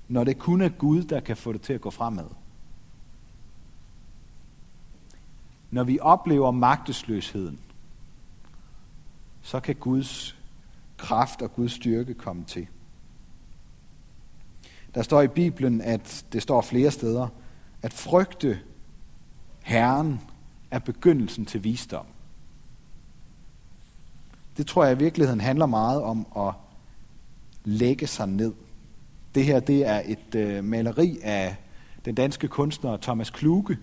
Når 0.09 0.25
det 0.25 0.39
kun 0.39 0.61
er 0.61 0.69
Gud, 0.69 1.03
der 1.03 1.21
kan 1.21 1.37
få 1.37 1.53
det 1.53 1.63
til 1.63 1.73
at 1.73 1.81
gå 1.81 1.91
fremad. 1.91 2.29
Når 5.71 5.85
vi 5.85 5.99
oplever 6.01 6.51
magtesløsheden, 6.51 7.59
så 9.43 9.61
kan 9.61 9.75
Guds 9.75 10.39
kraft 10.97 11.43
og 11.43 11.55
Guds 11.55 11.73
styrke 11.73 12.15
komme 12.15 12.45
til. 12.45 12.67
Der 14.95 15.03
står 15.03 15.23
i 15.23 15.29
Bibelen, 15.29 15.81
at 15.81 16.27
det 16.33 16.43
står 16.43 16.61
flere 16.61 16.91
steder, 16.91 17.29
at 17.83 17.93
frygte 17.93 18.61
Herren 19.63 20.21
er 20.71 20.79
begyndelsen 20.79 21.47
til 21.47 21.65
visdom. 21.65 22.07
Det 24.59 24.67
tror 24.67 24.85
jeg 24.85 24.97
i 24.97 24.99
virkeligheden 24.99 25.41
handler 25.41 25.67
meget 25.67 26.03
om 26.03 26.27
at 26.37 26.55
lægge 27.65 28.07
sig 28.07 28.29
ned. 28.29 28.53
Det 29.35 29.45
her 29.45 29.61
det 29.61 29.87
er 29.87 30.03
et 30.05 30.35
øh, 30.35 30.65
maleri 30.65 31.19
af 31.23 31.57
den 32.05 32.15
danske 32.15 32.49
kunstner 32.49 32.97
Thomas 32.97 33.31
Kluge, 33.31 33.79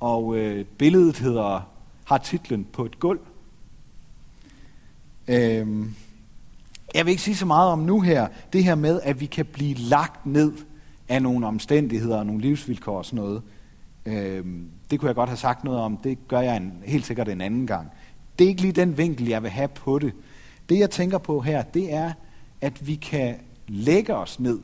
og 0.00 0.36
øh, 0.36 0.64
billedet 0.64 1.18
hedder, 1.18 1.70
har 2.04 2.18
titlen 2.18 2.64
På 2.64 2.84
et 2.84 3.00
gulv. 3.00 3.20
Øhm, 5.28 5.94
jeg 6.94 7.04
vil 7.04 7.10
ikke 7.10 7.22
sige 7.22 7.36
så 7.36 7.46
meget 7.46 7.72
om 7.72 7.78
nu 7.78 8.00
her, 8.00 8.28
det 8.52 8.64
her 8.64 8.74
med, 8.74 9.00
at 9.02 9.20
vi 9.20 9.26
kan 9.26 9.46
blive 9.46 9.74
lagt 9.74 10.26
ned 10.26 10.52
af 11.08 11.22
nogle 11.22 11.46
omstændigheder 11.46 12.18
og 12.18 12.26
nogle 12.26 12.40
livsvilkår 12.40 12.98
og 12.98 13.04
sådan 13.04 13.16
noget. 13.16 13.42
Øhm, 14.06 14.70
det 14.90 15.00
kunne 15.00 15.08
jeg 15.08 15.14
godt 15.14 15.28
have 15.28 15.36
sagt 15.36 15.64
noget 15.64 15.80
om, 15.80 15.96
det 15.96 16.28
gør 16.28 16.40
jeg 16.40 16.56
en, 16.56 16.72
helt 16.84 17.06
sikkert 17.06 17.28
en 17.28 17.40
anden 17.40 17.66
gang. 17.66 17.90
Det 18.38 18.44
er 18.44 18.48
ikke 18.48 18.62
lige 18.62 18.72
den 18.72 18.98
vinkel, 18.98 19.28
jeg 19.28 19.42
vil 19.42 19.50
have 19.50 19.68
på 19.68 19.98
det. 19.98 20.12
Det 20.68 20.78
jeg 20.78 20.90
tænker 20.90 21.18
på 21.18 21.40
her, 21.40 21.62
det 21.62 21.92
er, 21.92 22.12
at 22.60 22.86
vi 22.86 22.94
kan 22.94 23.36
lægge 23.68 24.16
os 24.16 24.40
ned, 24.40 24.60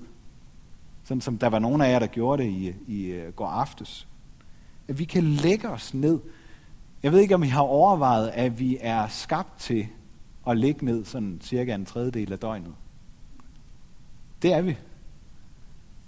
sådan 1.05 1.21
som 1.21 1.39
der 1.39 1.47
var 1.47 1.59
nogen 1.59 1.81
af 1.81 1.91
jer, 1.91 1.99
der 1.99 2.07
gjorde 2.07 2.43
det 2.43 2.51
i, 2.51 2.75
i 2.87 3.05
øh, 3.05 3.33
går 3.33 3.47
aftes. 3.47 4.09
At 4.89 4.99
vi 4.99 5.05
kan 5.05 5.25
lægge 5.25 5.69
os 5.69 5.95
ned. 5.95 6.21
Jeg 7.03 7.13
ved 7.13 7.21
ikke, 7.21 7.35
om 7.35 7.43
I 7.43 7.49
har 7.49 7.61
overvejet, 7.61 8.29
at 8.29 8.59
vi 8.59 8.79
er 8.81 9.09
skabt 9.09 9.59
til 9.59 9.87
at 10.47 10.59
ligge 10.59 10.85
ned 10.85 11.05
sådan 11.05 11.39
cirka 11.43 11.75
en 11.75 11.85
tredjedel 11.85 12.33
af 12.33 12.39
døgnet. 12.39 12.75
Det 14.43 14.53
er 14.53 14.63
vi. 14.63 14.77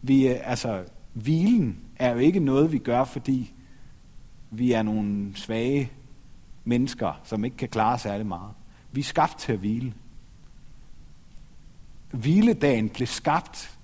Vi, 0.03 0.29
øh, 0.29 0.37
altså, 0.43 0.85
hvilen 1.13 1.81
er 1.97 2.13
jo 2.13 2.19
ikke 2.19 2.41
noget, 2.41 2.73
vi 2.73 2.79
gør, 2.79 3.05
fordi 3.05 3.53
vi 4.51 4.73
er 4.73 4.83
nogle 4.83 5.37
svage 5.37 5.91
mennesker, 6.67 7.21
som 7.25 7.45
ikke 7.45 7.57
kan 7.57 7.69
klare 7.69 7.99
særlig 7.99 8.27
meget. 8.27 8.51
Vi 8.93 9.01
er 9.01 9.05
skabt 9.05 9.39
til 9.39 9.53
at 9.53 9.59
hvile. 9.59 9.95
Hviledagen 12.11 12.89
blev 12.89 13.07
skabt, 13.07 13.79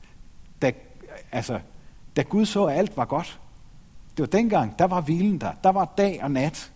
da, 0.62 0.72
altså, 1.32 1.60
da 2.16 2.22
Gud 2.22 2.46
så, 2.46 2.64
at 2.64 2.78
alt 2.78 2.96
var 2.96 3.04
godt. 3.04 3.40
Det 4.16 4.22
var 4.22 4.26
dengang, 4.26 4.78
der 4.78 4.84
var 4.84 5.00
hvilen 5.00 5.40
der. 5.40 5.52
Der 5.64 5.70
var 5.70 5.84
dag 5.84 6.22
og 6.22 6.30
nat. 6.30 6.72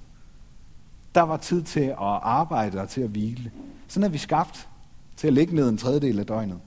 Der 1.15 1.23
var 1.23 1.37
tid 1.37 1.63
til 1.63 1.81
at 1.81 1.97
arbejde 2.23 2.81
og 2.81 2.89
til 2.89 3.01
at 3.01 3.09
hvile. 3.09 3.53
Sådan 3.89 4.05
er 4.05 4.09
vi 4.09 4.19
skabt 4.19 4.69
til 5.17 5.27
at 5.27 5.33
ligge 5.33 5.55
ned 5.55 5.69
en 5.69 5.79
tredjedel 5.79 6.19
af 6.19 6.27
døgnet. 6.27 6.61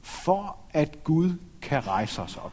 For 0.00 0.56
at 0.70 1.04
Gud 1.04 1.32
kan 1.62 1.86
rejse 1.86 2.22
os 2.22 2.36
op. 2.36 2.52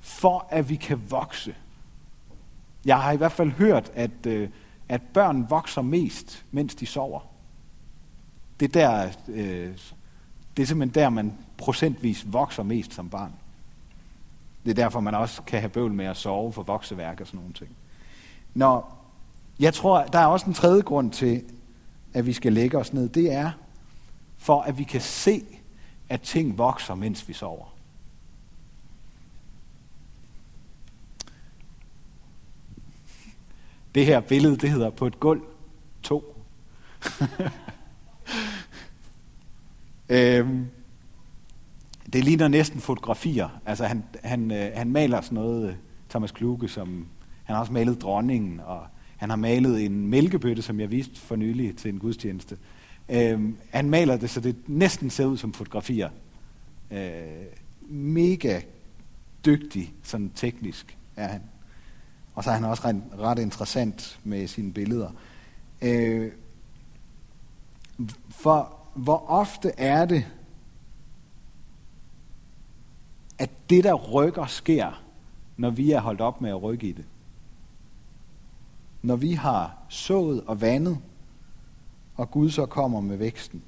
For 0.00 0.46
at 0.50 0.68
vi 0.68 0.76
kan 0.76 1.10
vokse 1.10 1.54
jeg 2.84 3.00
har 3.00 3.12
i 3.12 3.16
hvert 3.16 3.32
fald 3.32 3.50
hørt, 3.50 3.90
at, 3.94 4.26
øh, 4.26 4.48
at 4.88 5.02
børn 5.02 5.50
vokser 5.50 5.82
mest, 5.82 6.44
mens 6.50 6.74
de 6.74 6.86
sover. 6.86 7.20
Det 8.60 8.76
er, 8.76 8.80
der, 8.80 9.10
øh, 9.28 9.76
det 10.56 10.62
er 10.62 10.66
simpelthen 10.66 11.02
der, 11.02 11.08
man 11.08 11.32
procentvis 11.56 12.26
vokser 12.32 12.62
mest 12.62 12.94
som 12.94 13.10
barn. 13.10 13.32
Det 14.64 14.70
er 14.70 14.74
derfor, 14.74 15.00
man 15.00 15.14
også 15.14 15.42
kan 15.42 15.60
have 15.60 15.70
bøvl 15.70 15.92
med 15.92 16.06
at 16.06 16.16
sove 16.16 16.52
for 16.52 16.62
vokseværk 16.62 17.20
og 17.20 17.26
sådan 17.26 17.38
nogle 17.38 17.54
ting. 17.54 17.70
Nå, 18.54 18.84
jeg 19.60 19.74
tror, 19.74 20.04
der 20.04 20.18
er 20.18 20.26
også 20.26 20.46
en 20.46 20.54
tredje 20.54 20.82
grund 20.82 21.10
til, 21.10 21.44
at 22.14 22.26
vi 22.26 22.32
skal 22.32 22.52
lægge 22.52 22.78
os 22.78 22.92
ned. 22.92 23.08
Det 23.08 23.32
er, 23.32 23.50
for 24.36 24.60
at 24.60 24.78
vi 24.78 24.84
kan 24.84 25.00
se, 25.00 25.44
at 26.08 26.20
ting 26.20 26.58
vokser, 26.58 26.94
mens 26.94 27.28
vi 27.28 27.32
sover. 27.32 27.77
Det 33.94 34.06
her 34.06 34.20
billede, 34.20 34.56
det 34.56 34.70
hedder 34.70 34.90
på 34.90 35.06
et 35.06 35.20
gulv 35.20 35.42
2. 36.02 36.44
øhm, 40.08 40.66
det 42.12 42.24
ligner 42.24 42.48
næsten 42.48 42.80
fotografier. 42.80 43.60
Altså 43.66 43.84
han, 43.84 44.04
han, 44.24 44.50
øh, 44.50 44.70
han 44.74 44.92
maler 44.92 45.20
sådan 45.20 45.36
noget, 45.36 45.68
øh, 45.68 45.74
Thomas 46.10 46.32
Kluge, 46.32 46.68
som 46.68 47.06
han 47.44 47.54
har 47.54 47.60
også 47.60 47.72
malet 47.72 48.02
dronningen, 48.02 48.60
og 48.60 48.86
han 49.16 49.30
har 49.30 49.36
malet 49.36 49.84
en 49.84 50.06
mælkebøtte, 50.06 50.62
som 50.62 50.80
jeg 50.80 50.90
viste 50.90 51.20
for 51.20 51.36
nylig 51.36 51.76
til 51.76 51.88
en 51.88 51.98
gudstjeneste. 51.98 52.56
Øhm, 53.08 53.56
han 53.70 53.90
maler 53.90 54.16
det, 54.16 54.30
så 54.30 54.40
det 54.40 54.56
næsten 54.66 55.10
ser 55.10 55.24
ud 55.24 55.36
som 55.36 55.52
fotografier. 55.52 56.10
Øh, 56.90 57.44
mega 57.88 58.60
dygtig, 59.46 59.92
sådan 60.02 60.30
teknisk 60.34 60.98
er 61.16 61.28
han. 61.28 61.40
Og 62.38 62.44
så 62.44 62.50
er 62.50 62.54
han 62.54 62.64
også 62.64 62.82
ret, 62.84 63.02
ret 63.18 63.38
interessant 63.38 64.20
med 64.24 64.46
sine 64.46 64.72
billeder. 64.72 65.10
Øh, 65.82 66.32
for 68.30 68.72
hvor 68.94 69.30
ofte 69.30 69.72
er 69.78 70.04
det, 70.04 70.26
at 73.38 73.50
det, 73.70 73.84
der 73.84 73.94
rykker, 73.94 74.46
sker, 74.46 75.02
når 75.56 75.70
vi 75.70 75.90
er 75.90 76.00
holdt 76.00 76.20
op 76.20 76.40
med 76.40 76.50
at 76.50 76.62
rykke 76.62 76.88
i 76.88 76.92
det? 76.92 77.04
Når 79.02 79.16
vi 79.16 79.32
har 79.32 79.76
sået 79.88 80.42
og 80.46 80.60
vandet, 80.60 80.98
og 82.16 82.30
Gud 82.30 82.50
så 82.50 82.66
kommer 82.66 83.00
med 83.00 83.16
væksten. 83.16 83.62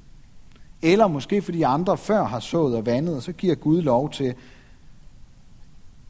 Eller 0.82 1.06
måske 1.06 1.42
fordi 1.42 1.62
andre 1.62 1.98
før 1.98 2.24
har 2.24 2.40
sået 2.40 2.76
og 2.76 2.86
vandet, 2.86 3.16
og 3.16 3.22
så 3.22 3.32
giver 3.32 3.54
Gud 3.54 3.82
lov 3.82 4.10
til, 4.10 4.34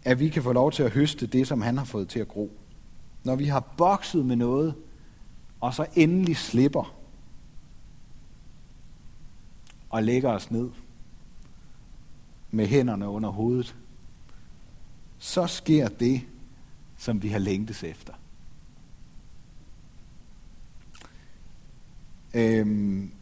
at 0.04 0.20
vi 0.20 0.28
kan 0.28 0.42
få 0.42 0.52
lov 0.52 0.72
til 0.72 0.82
at 0.82 0.90
høste 0.90 1.26
det, 1.26 1.48
som 1.48 1.60
han 1.60 1.78
har 1.78 1.84
fået 1.84 2.08
til 2.08 2.20
at 2.20 2.28
gro. 2.28 2.50
Når 3.24 3.36
vi 3.36 3.44
har 3.44 3.60
bokset 3.60 4.26
med 4.26 4.36
noget, 4.36 4.74
og 5.60 5.74
så 5.74 5.86
endelig 5.94 6.36
slipper 6.36 6.96
og 9.90 10.02
lægger 10.02 10.30
os 10.30 10.50
ned 10.50 10.70
med 12.50 12.66
hænderne 12.66 13.08
under 13.08 13.30
hovedet, 13.30 13.76
så 15.18 15.46
sker 15.46 15.88
det, 15.88 16.22
som 16.96 17.22
vi 17.22 17.28
har 17.28 17.38
længtes 17.38 17.84
efter. 17.84 18.12
Øhm, 22.34 23.12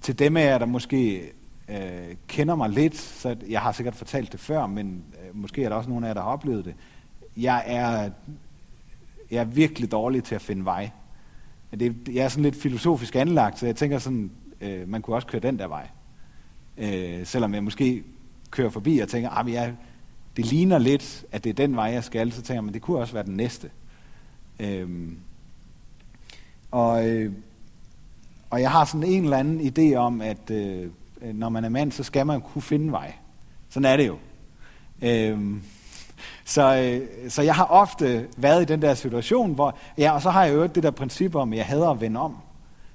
til 0.00 0.18
dem 0.18 0.36
af 0.36 0.44
jer, 0.44 0.58
der 0.58 0.66
måske 0.66 1.32
øh, 1.68 2.14
kender 2.28 2.54
mig 2.54 2.70
lidt, 2.70 2.96
så 2.96 3.36
jeg 3.48 3.60
har 3.60 3.72
sikkert 3.72 3.94
fortalt 3.94 4.32
det 4.32 4.40
før, 4.40 4.66
men 4.66 5.04
øh, 5.14 5.36
måske 5.36 5.64
er 5.64 5.68
der 5.68 5.76
også 5.76 5.90
nogle 5.90 6.06
af 6.06 6.08
jer, 6.08 6.14
der 6.14 6.22
har 6.22 6.30
oplevet 6.30 6.64
det. 6.64 6.74
Jeg 7.36 7.64
er, 7.66 8.10
jeg 9.30 9.40
er 9.40 9.44
virkelig 9.44 9.90
dårlig 9.90 10.24
til 10.24 10.34
at 10.34 10.42
finde 10.42 10.64
vej. 10.64 10.90
Det, 11.80 11.96
jeg 12.12 12.24
er 12.24 12.28
sådan 12.28 12.44
lidt 12.44 12.56
filosofisk 12.56 13.16
anlagt, 13.16 13.58
så 13.58 13.66
jeg 13.66 13.76
tænker 13.76 13.98
sådan, 13.98 14.30
øh, 14.60 14.88
man 14.88 15.02
kunne 15.02 15.16
også 15.16 15.28
køre 15.28 15.40
den 15.40 15.58
der 15.58 15.68
vej. 15.68 15.88
Øh, 16.78 17.26
selvom 17.26 17.54
jeg 17.54 17.64
måske 17.64 18.04
kører 18.50 18.70
forbi 18.70 18.98
og 18.98 19.08
tænker, 19.08 19.30
ah, 19.30 19.52
jeg, 19.52 19.74
det 20.36 20.46
ligner 20.46 20.78
lidt, 20.78 21.24
at 21.32 21.44
det 21.44 21.50
er 21.50 21.54
den 21.54 21.76
vej, 21.76 21.84
jeg 21.84 22.04
skal, 22.04 22.32
så 22.32 22.42
tænker 22.42 22.54
jeg, 22.54 22.64
men 22.64 22.74
det 22.74 22.82
kunne 22.82 22.98
også 22.98 23.12
være 23.12 23.24
den 23.24 23.36
næste. 23.36 23.70
Øh, 24.60 24.88
og, 26.70 27.08
øh, 27.08 27.32
og 28.50 28.60
jeg 28.60 28.70
har 28.70 28.84
sådan 28.84 29.08
en 29.08 29.24
eller 29.24 29.36
anden 29.36 29.60
idé 29.60 29.94
om, 29.94 30.20
at 30.20 30.50
øh, 30.50 30.90
Øh, 31.22 31.34
når 31.34 31.48
man 31.48 31.64
er 31.64 31.68
mand, 31.68 31.92
så 31.92 32.02
skal 32.02 32.26
man 32.26 32.40
kunne 32.40 32.62
finde 32.62 32.92
vej. 32.92 33.14
Sådan 33.68 33.84
er 33.84 33.96
det 33.96 34.06
jo. 34.06 34.16
Øhm, 35.02 35.62
så, 36.44 36.76
øh, 36.76 37.30
så 37.30 37.42
jeg 37.42 37.54
har 37.54 37.64
ofte 37.64 38.28
været 38.36 38.62
i 38.62 38.64
den 38.64 38.82
der 38.82 38.94
situation, 38.94 39.54
hvor, 39.54 39.76
ja, 39.98 40.12
og 40.12 40.22
så 40.22 40.30
har 40.30 40.44
jeg 40.44 40.54
jo 40.54 40.66
det 40.66 40.82
der 40.82 40.90
princip 40.90 41.34
om, 41.34 41.52
at 41.52 41.58
jeg 41.58 41.66
hader 41.66 41.90
at 41.90 42.00
vende 42.00 42.20
om. 42.20 42.36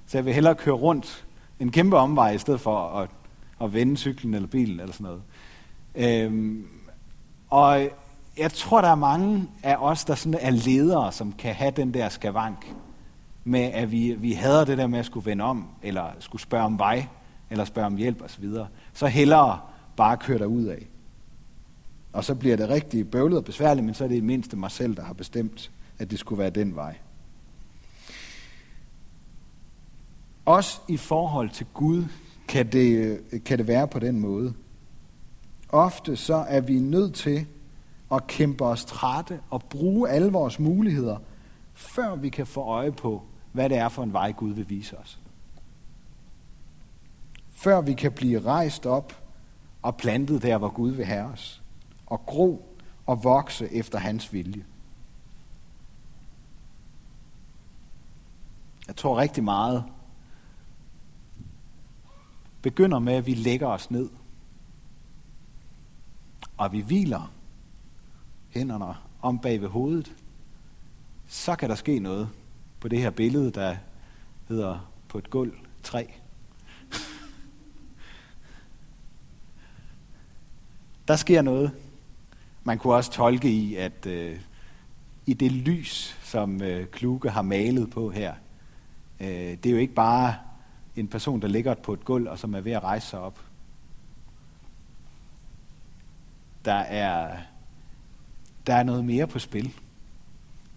Så 0.06 0.18
jeg 0.18 0.24
vil 0.24 0.34
hellere 0.34 0.54
køre 0.54 0.74
rundt 0.74 1.24
en 1.60 1.70
kæmpe 1.70 1.96
omvej, 1.96 2.30
i 2.30 2.38
stedet 2.38 2.60
for 2.60 2.78
at, 2.78 3.10
at 3.62 3.74
vende 3.74 3.96
cyklen 3.96 4.34
eller 4.34 4.48
bilen 4.48 4.80
eller 4.80 4.92
sådan 4.92 5.04
noget. 5.04 5.22
Øhm, 5.94 6.66
og 7.50 7.88
jeg 8.38 8.52
tror, 8.52 8.80
der 8.80 8.88
er 8.88 8.94
mange 8.94 9.48
af 9.62 9.76
os, 9.76 10.04
der 10.04 10.14
sådan 10.14 10.38
er 10.40 10.50
ledere, 10.50 11.12
som 11.12 11.32
kan 11.32 11.54
have 11.54 11.70
den 11.70 11.94
der 11.94 12.08
skavank 12.08 12.74
med, 13.44 13.60
at 13.60 13.92
vi, 13.92 14.14
vi 14.18 14.32
hader 14.32 14.64
det 14.64 14.78
der 14.78 14.86
med 14.86 14.98
at 14.98 15.06
skulle 15.06 15.26
vende 15.26 15.44
om, 15.44 15.68
eller 15.82 16.04
skulle 16.18 16.42
spørge 16.42 16.64
om 16.64 16.78
vej, 16.78 17.06
eller 17.50 17.64
spørge 17.64 17.86
om 17.86 17.96
hjælp 17.96 18.22
osv. 18.22 18.44
Så, 18.44 18.66
så 18.92 19.06
hellere 19.06 19.60
bare 19.96 20.16
køre 20.16 20.38
der 20.38 20.46
ud 20.46 20.64
af. 20.64 20.86
Og 22.12 22.24
så 22.24 22.34
bliver 22.34 22.56
det 22.56 22.68
rigtig 22.68 23.10
bøvlet 23.10 23.38
og 23.38 23.44
besværligt, 23.44 23.84
men 23.84 23.94
så 23.94 24.04
er 24.04 24.08
det 24.08 24.16
i 24.16 24.20
mindste 24.20 24.56
mig 24.56 24.70
selv, 24.70 24.96
der 24.96 25.02
har 25.04 25.14
bestemt, 25.14 25.70
at 25.98 26.10
det 26.10 26.18
skulle 26.18 26.38
være 26.38 26.50
den 26.50 26.74
vej. 26.74 26.96
Også 30.44 30.80
i 30.88 30.96
forhold 30.96 31.50
til 31.50 31.66
Gud 31.74 32.04
kan 32.48 32.72
det, 32.72 33.20
kan 33.44 33.58
det 33.58 33.66
være 33.66 33.88
på 33.88 33.98
den 33.98 34.20
måde. 34.20 34.54
Ofte 35.68 36.16
så 36.16 36.34
er 36.34 36.60
vi 36.60 36.78
nødt 36.78 37.14
til 37.14 37.46
at 38.12 38.26
kæmpe 38.26 38.64
os 38.64 38.84
trætte 38.84 39.40
og 39.50 39.62
bruge 39.62 40.10
alle 40.10 40.32
vores 40.32 40.58
muligheder, 40.58 41.16
før 41.74 42.16
vi 42.16 42.28
kan 42.28 42.46
få 42.46 42.60
øje 42.60 42.92
på, 42.92 43.22
hvad 43.52 43.68
det 43.68 43.78
er 43.78 43.88
for 43.88 44.02
en 44.02 44.12
vej 44.12 44.32
Gud 44.32 44.52
vil 44.52 44.70
vise 44.70 44.98
os. 44.98 45.20
Før 47.64 47.80
vi 47.80 47.94
kan 47.94 48.12
blive 48.12 48.40
rejst 48.40 48.86
op 48.86 49.22
og 49.82 49.96
plantet 49.96 50.42
der, 50.42 50.58
hvor 50.58 50.68
Gud 50.68 50.90
vil 50.90 51.04
have 51.04 51.24
os 51.24 51.62
og 52.06 52.26
gro 52.26 52.78
og 53.06 53.24
vokse 53.24 53.72
efter 53.72 53.98
hans 53.98 54.32
vilje. 54.32 54.64
Jeg 58.86 58.96
tror 58.96 59.18
rigtig 59.18 59.44
meget 59.44 59.84
begynder 62.62 62.98
med, 62.98 63.12
at 63.12 63.26
vi 63.26 63.34
lægger 63.34 63.66
os 63.66 63.90
ned, 63.90 64.10
og 66.56 66.72
vi 66.72 66.80
hviler 66.80 67.32
hænderne 68.50 68.94
om 69.22 69.38
bag 69.38 69.60
ved 69.60 69.68
hovedet, 69.68 70.14
så 71.26 71.56
kan 71.56 71.68
der 71.68 71.76
ske 71.76 71.98
noget 71.98 72.28
på 72.80 72.88
det 72.88 73.00
her 73.00 73.10
billede, 73.10 73.50
der 73.50 73.76
hedder 74.48 74.92
på 75.08 75.18
et 75.18 75.30
gulv 75.30 75.54
3. 75.82 76.23
Der 81.08 81.16
sker 81.16 81.42
noget. 81.42 81.72
Man 82.64 82.78
kunne 82.78 82.94
også 82.94 83.10
tolke 83.10 83.48
i, 83.50 83.74
at 83.76 84.06
øh, 84.06 84.40
i 85.26 85.34
det 85.34 85.52
lys, 85.52 86.18
som 86.22 86.62
øh, 86.62 86.86
Kluge 86.86 87.30
har 87.30 87.42
malet 87.42 87.90
på 87.90 88.10
her, 88.10 88.34
øh, 89.20 89.28
det 89.28 89.66
er 89.66 89.70
jo 89.70 89.76
ikke 89.76 89.94
bare 89.94 90.34
en 90.96 91.08
person, 91.08 91.42
der 91.42 91.48
ligger 91.48 91.74
på 91.74 91.92
et 91.92 92.04
gulv, 92.04 92.28
og 92.28 92.38
som 92.38 92.54
er 92.54 92.60
ved 92.60 92.72
at 92.72 92.82
rejse 92.82 93.06
sig 93.06 93.20
op. 93.20 93.40
Der 96.64 96.74
er, 96.74 97.36
der 98.66 98.74
er 98.74 98.82
noget 98.82 99.04
mere 99.04 99.26
på 99.26 99.38
spil. 99.38 99.72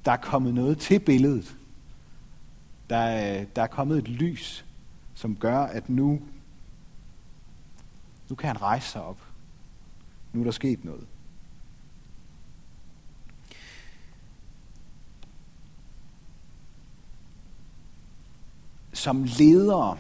Der 0.06 0.12
er 0.12 0.18
kommet 0.18 0.54
noget 0.54 0.78
til 0.78 1.00
billedet. 1.00 1.56
Der 2.90 2.98
er, 2.98 3.46
der 3.56 3.62
er 3.62 3.68
kommet 3.68 3.98
et 3.98 4.08
lys, 4.08 4.66
som 5.16 5.36
gør, 5.36 5.60
at 5.60 5.90
nu, 5.90 6.22
nu 8.30 8.36
kan 8.36 8.48
han 8.48 8.62
rejse 8.62 8.88
sig 8.90 9.02
op. 9.02 9.27
Nu 10.34 10.40
er 10.40 10.44
der 10.44 10.52
sket 10.52 10.86
noget. 10.86 11.08
som 18.98 19.24
ledere, 19.24 19.98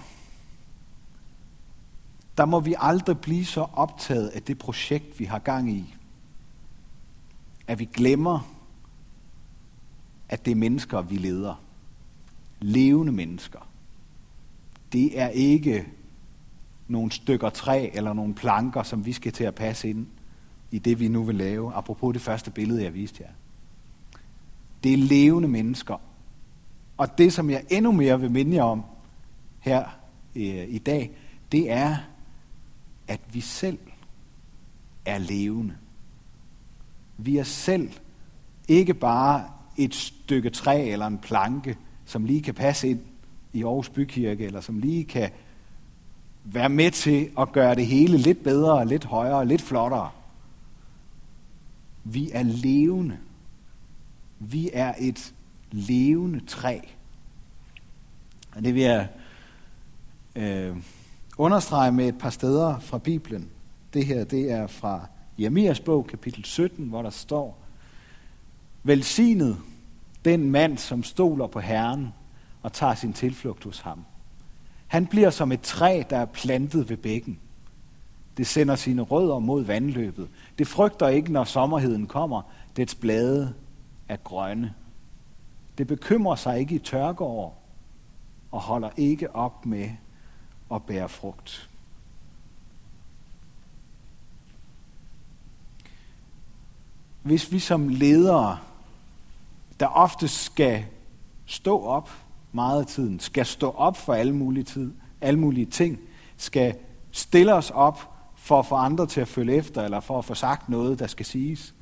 der 2.37 2.45
må 2.45 2.59
vi 2.59 2.75
aldrig 2.77 3.19
blive 3.19 3.45
så 3.45 3.61
optaget 3.73 4.27
af 4.27 4.41
det 4.41 4.57
projekt, 4.57 5.19
vi 5.19 5.25
har 5.25 5.39
gang 5.39 5.71
i, 5.71 5.95
at 7.67 7.79
vi 7.79 7.85
glemmer, 7.85 8.53
at 10.29 10.45
det 10.45 10.51
er 10.51 10.55
mennesker, 10.55 11.01
vi 11.01 11.17
leder. 11.17 11.63
Levende 12.59 13.11
mennesker. 13.11 13.69
Det 14.91 15.19
er 15.19 15.27
ikke 15.27 15.87
nogle 16.87 17.11
stykker 17.11 17.49
træ 17.49 17.89
eller 17.93 18.13
nogle 18.13 18.35
planker, 18.35 18.83
som 18.83 19.05
vi 19.05 19.13
skal 19.13 19.31
til 19.31 19.43
at 19.43 19.55
passe 19.55 19.89
ind 19.89 20.07
i 20.71 20.79
det, 20.79 20.99
vi 20.99 21.07
nu 21.07 21.23
vil 21.23 21.35
lave. 21.35 21.73
Apropos 21.73 22.13
det 22.13 22.21
første 22.21 22.51
billede, 22.51 22.83
jeg 22.83 22.93
viste 22.93 23.23
jer. 23.23 23.29
Det 24.83 24.93
er 24.93 24.97
levende 24.97 25.47
mennesker, 25.47 25.97
og 26.97 27.17
det, 27.17 27.33
som 27.33 27.49
jeg 27.49 27.63
endnu 27.69 27.91
mere 27.91 28.21
vil 28.21 28.31
minde 28.31 28.55
jer 28.55 28.63
om 28.63 28.83
her 29.59 29.85
øh, 30.35 30.65
i 30.67 30.77
dag, 30.77 31.11
det 31.51 31.71
er, 31.71 31.97
at 33.07 33.19
vi 33.31 33.41
selv 33.41 33.77
er 35.05 35.17
levende. 35.17 35.73
Vi 37.17 37.37
er 37.37 37.43
selv 37.43 37.91
ikke 38.67 38.93
bare 38.93 39.49
et 39.77 39.95
stykke 39.95 40.49
træ 40.49 40.91
eller 40.91 41.07
en 41.07 41.17
planke, 41.17 41.77
som 42.05 42.25
lige 42.25 42.41
kan 42.41 42.53
passe 42.53 42.89
ind 42.89 42.99
i 43.53 43.63
Aarhus 43.63 43.89
Bykirke, 43.89 44.45
eller 44.45 44.61
som 44.61 44.79
lige 44.79 45.05
kan 45.05 45.29
være 46.43 46.69
med 46.69 46.91
til 46.91 47.29
at 47.39 47.51
gøre 47.51 47.75
det 47.75 47.85
hele 47.85 48.17
lidt 48.17 48.43
bedre, 48.43 48.87
lidt 48.87 49.05
højere, 49.05 49.45
lidt 49.45 49.61
flottere. 49.61 50.09
Vi 52.09 52.31
er 52.33 52.43
levende. 52.43 53.17
Vi 54.39 54.69
er 54.73 54.93
et 54.99 55.33
levende 55.71 56.39
træ. 56.45 56.79
Og 58.55 58.63
det 58.63 58.75
vil 58.75 58.83
jeg 58.83 59.07
øh, 60.35 60.77
understrege 61.37 61.91
med 61.91 62.07
et 62.07 62.17
par 62.17 62.29
steder 62.29 62.79
fra 62.79 62.97
Bibelen. 62.97 63.49
Det 63.93 64.05
her, 64.05 64.23
det 64.23 64.51
er 64.51 64.67
fra 64.67 65.07
Jeremias 65.39 65.79
bog, 65.79 66.07
kapitel 66.07 66.45
17, 66.45 66.87
hvor 66.89 67.01
der 67.01 67.09
står, 67.09 67.63
Velsignet 68.83 69.57
den 70.25 70.51
mand, 70.51 70.77
som 70.77 71.03
stoler 71.03 71.47
på 71.47 71.59
Herren 71.59 72.07
og 72.61 72.73
tager 72.73 72.95
sin 72.95 73.13
tilflugt 73.13 73.63
hos 73.63 73.79
ham. 73.79 74.05
Han 74.87 75.07
bliver 75.07 75.29
som 75.29 75.51
et 75.51 75.61
træ, 75.61 76.03
der 76.09 76.17
er 76.17 76.25
plantet 76.25 76.89
ved 76.89 76.97
bækken. 76.97 77.39
Det 78.37 78.47
sender 78.47 78.75
sine 78.75 79.01
rødder 79.01 79.39
mod 79.39 79.63
vandløbet. 79.63 80.29
Det 80.57 80.67
frygter 80.67 81.07
ikke, 81.07 81.31
når 81.31 81.43
sommerheden 81.43 82.07
kommer. 82.07 82.41
Dets 82.75 82.95
blade 82.95 83.53
er 84.07 84.15
grønne. 84.15 84.73
Det 85.77 85.87
bekymrer 85.87 86.35
sig 86.35 86.59
ikke 86.59 86.75
i 86.75 86.79
tørkeår 86.79 87.63
og 88.51 88.61
holder 88.61 88.89
ikke 88.97 89.35
op 89.35 89.65
med 89.65 89.89
at 90.71 90.83
bære 90.83 91.09
frugt. 91.09 91.69
Hvis 97.23 97.51
vi 97.51 97.59
som 97.59 97.89
ledere, 97.89 98.57
der 99.79 99.87
ofte 99.87 100.27
skal 100.27 100.85
stå 101.45 101.83
op 101.83 102.09
meget 102.51 102.79
af 102.79 102.85
tiden, 102.87 103.19
skal 103.19 103.45
stå 103.45 103.71
op 103.71 103.97
for 103.97 104.13
alle 104.13 104.35
mulige, 104.35 104.63
tid, 104.63 104.93
alle 105.21 105.39
mulige 105.39 105.65
ting, 105.65 105.99
skal 106.37 106.75
stille 107.11 107.53
os 107.53 107.71
op 107.71 108.16
for 108.47 108.59
at 108.59 108.65
få 108.65 108.75
andre 108.75 109.07
til 109.07 109.21
at 109.21 109.27
følge 109.27 109.55
efter, 109.55 109.83
eller 109.83 109.99
for 109.99 110.19
at 110.19 110.25
få 110.25 110.33
sagt 110.33 110.69
noget, 110.69 110.99
der 110.99 111.07
skal 111.07 111.25
siges. 111.25 111.75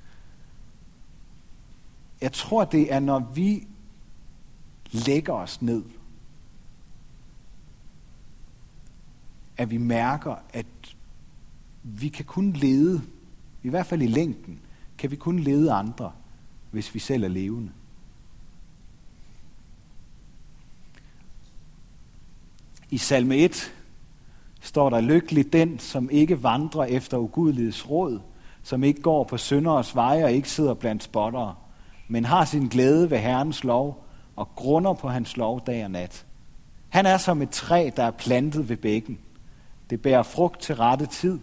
Jeg 2.21 2.31
tror, 2.33 2.65
det 2.65 2.93
er, 2.93 2.99
når 2.99 3.19
vi 3.19 3.67
lægger 4.91 5.33
os 5.33 5.61
ned, 5.61 5.83
at 9.57 9.71
vi 9.71 9.77
mærker, 9.77 10.35
at 10.53 10.65
vi 11.83 12.09
kan 12.09 12.25
kun 12.25 12.53
lede, 12.53 13.01
i 13.63 13.69
hvert 13.69 13.85
fald 13.85 14.01
i 14.01 14.07
længden, 14.07 14.59
kan 14.97 15.11
vi 15.11 15.15
kun 15.15 15.39
lede 15.39 15.71
andre, 15.71 16.11
hvis 16.71 16.93
vi 16.93 16.99
selv 16.99 17.23
er 17.23 17.27
levende. 17.27 17.71
I 22.89 22.97
salme 22.97 23.37
1 23.37 23.73
står 24.65 24.89
der, 24.89 25.01
lykkelig 25.01 25.53
den, 25.53 25.79
som 25.79 26.09
ikke 26.09 26.43
vandrer 26.43 26.83
efter 26.83 27.17
ugudeligheds 27.17 27.89
råd, 27.89 28.19
som 28.63 28.83
ikke 28.83 29.01
går 29.01 29.23
på 29.23 29.37
synderes 29.37 29.95
veje 29.95 30.23
og 30.23 30.31
ikke 30.31 30.49
sidder 30.49 30.73
blandt 30.73 31.03
spottere, 31.03 31.55
men 32.07 32.25
har 32.25 32.45
sin 32.45 32.67
glæde 32.67 33.11
ved 33.11 33.17
Herrens 33.17 33.63
lov 33.63 34.05
og 34.35 34.49
grunder 34.55 34.93
på 34.93 35.09
hans 35.09 35.37
lov 35.37 35.61
dag 35.67 35.83
og 35.83 35.91
nat. 35.91 36.25
Han 36.89 37.05
er 37.05 37.17
som 37.17 37.41
et 37.41 37.49
træ, 37.49 37.89
der 37.95 38.03
er 38.03 38.11
plantet 38.11 38.69
ved 38.69 38.77
bækken. 38.77 39.19
Det 39.89 40.01
bærer 40.01 40.23
frugt 40.23 40.61
til 40.61 40.75
rette 40.75 41.05
tid, 41.05 41.39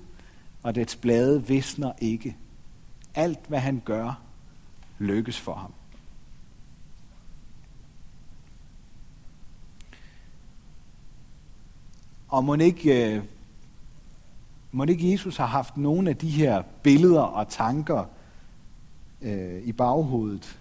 og 0.62 0.74
dets 0.74 0.96
blade 0.96 1.46
visner 1.46 1.92
ikke. 1.98 2.36
Alt, 3.14 3.40
hvad 3.48 3.58
han 3.58 3.82
gør, 3.84 4.20
lykkes 4.98 5.40
for 5.40 5.54
ham. 5.54 5.72
Og 12.32 12.44
må 12.44 12.54
ikke, 12.54 13.14
øh, 13.14 13.22
må 14.72 14.84
ikke 14.84 15.12
Jesus 15.12 15.36
har 15.36 15.46
haft 15.46 15.76
nogle 15.76 16.10
af 16.10 16.16
de 16.16 16.30
her 16.30 16.62
billeder 16.82 17.20
og 17.20 17.48
tanker 17.48 18.04
øh, 19.22 19.62
i 19.62 19.72
baghovedet, 19.72 20.58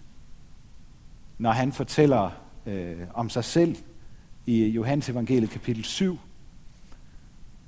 når 1.38 1.52
han 1.52 1.72
fortæller 1.72 2.30
øh, 2.66 2.98
om 3.14 3.30
sig 3.30 3.44
selv 3.44 3.76
i 4.46 4.66
Johannes 4.66 5.10
evangeliet 5.10 5.50
kapitel 5.50 5.84
7, 5.84 6.20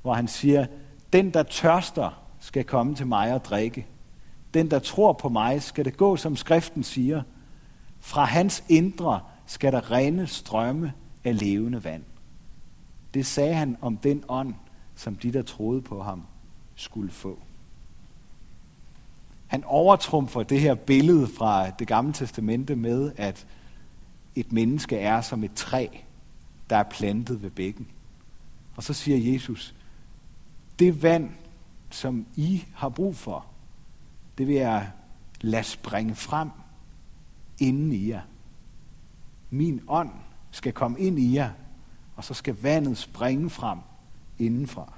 hvor 0.02 0.14
han 0.14 0.28
siger, 0.28 0.66
den 1.14 1.34
der 1.34 1.44
tørster 1.44 2.24
skal 2.40 2.64
komme 2.64 2.96
til 2.96 3.08
mig 3.08 3.34
og 3.34 3.46
drikke. 3.46 3.86
Den 4.54 4.72
der 4.72 4.80
tror 4.80 5.14
på 5.14 5.30
mig 5.30 5.62
skal 5.62 5.86
det 5.86 5.98
gå, 5.98 6.16
som 6.16 6.36
skriften 6.36 6.84
siger. 6.84 7.22
Fra 8.00 8.26
hans 8.26 8.64
indre 8.70 9.20
skal 9.46 9.74
der 9.74 9.92
rene 9.92 10.28
strømme 10.28 10.94
af 11.24 11.40
levende 11.40 11.84
vand. 11.84 12.04
Det 13.14 13.26
sagde 13.26 13.54
han 13.54 13.78
om 13.82 13.98
den 13.98 14.24
ånd, 14.28 14.54
som 14.96 15.16
de, 15.16 15.34
der 15.34 15.42
troede 15.42 15.82
på 15.82 16.04
ham, 16.04 16.24
skulle 16.76 17.12
få. 17.12 17.40
Han 19.48 19.64
overtrumfer 19.64 20.44
det 20.44 20.60
her 20.60 20.76
billede 20.76 21.28
fra 21.28 21.70
det 21.70 21.88
gamle 21.88 22.14
testamente 22.14 22.76
med, 22.76 23.12
at 23.18 23.48
et 24.36 24.52
menneske 24.52 24.98
er 24.98 25.22
som 25.22 25.44
et 25.44 25.54
træ, 25.54 25.88
der 26.70 26.78
er 26.78 26.84
plantet 26.84 27.42
ved 27.44 27.50
bækken. 27.50 27.88
Og 28.76 28.84
så 28.84 28.94
siger 28.94 29.34
Jesus, 29.34 29.76
det 30.80 31.04
vand, 31.04 31.30
som 31.90 32.26
I 32.36 32.66
har 32.76 32.90
brug 32.90 33.16
for, 33.16 33.46
det 34.38 34.48
vil 34.48 34.56
jeg 34.56 34.92
lade 35.42 35.64
springe 35.64 36.16
frem 36.16 36.50
inden 37.60 37.92
i 37.92 38.10
jer. 38.10 38.22
Min 39.50 39.82
ånd 39.88 40.10
skal 40.52 40.74
komme 40.74 41.00
ind 41.00 41.20
i 41.20 41.36
jer, 41.36 41.50
og 42.16 42.24
så 42.24 42.34
skal 42.34 42.56
vandet 42.62 42.98
springe 42.98 43.50
frem 43.50 43.80
indenfra. 44.40 44.94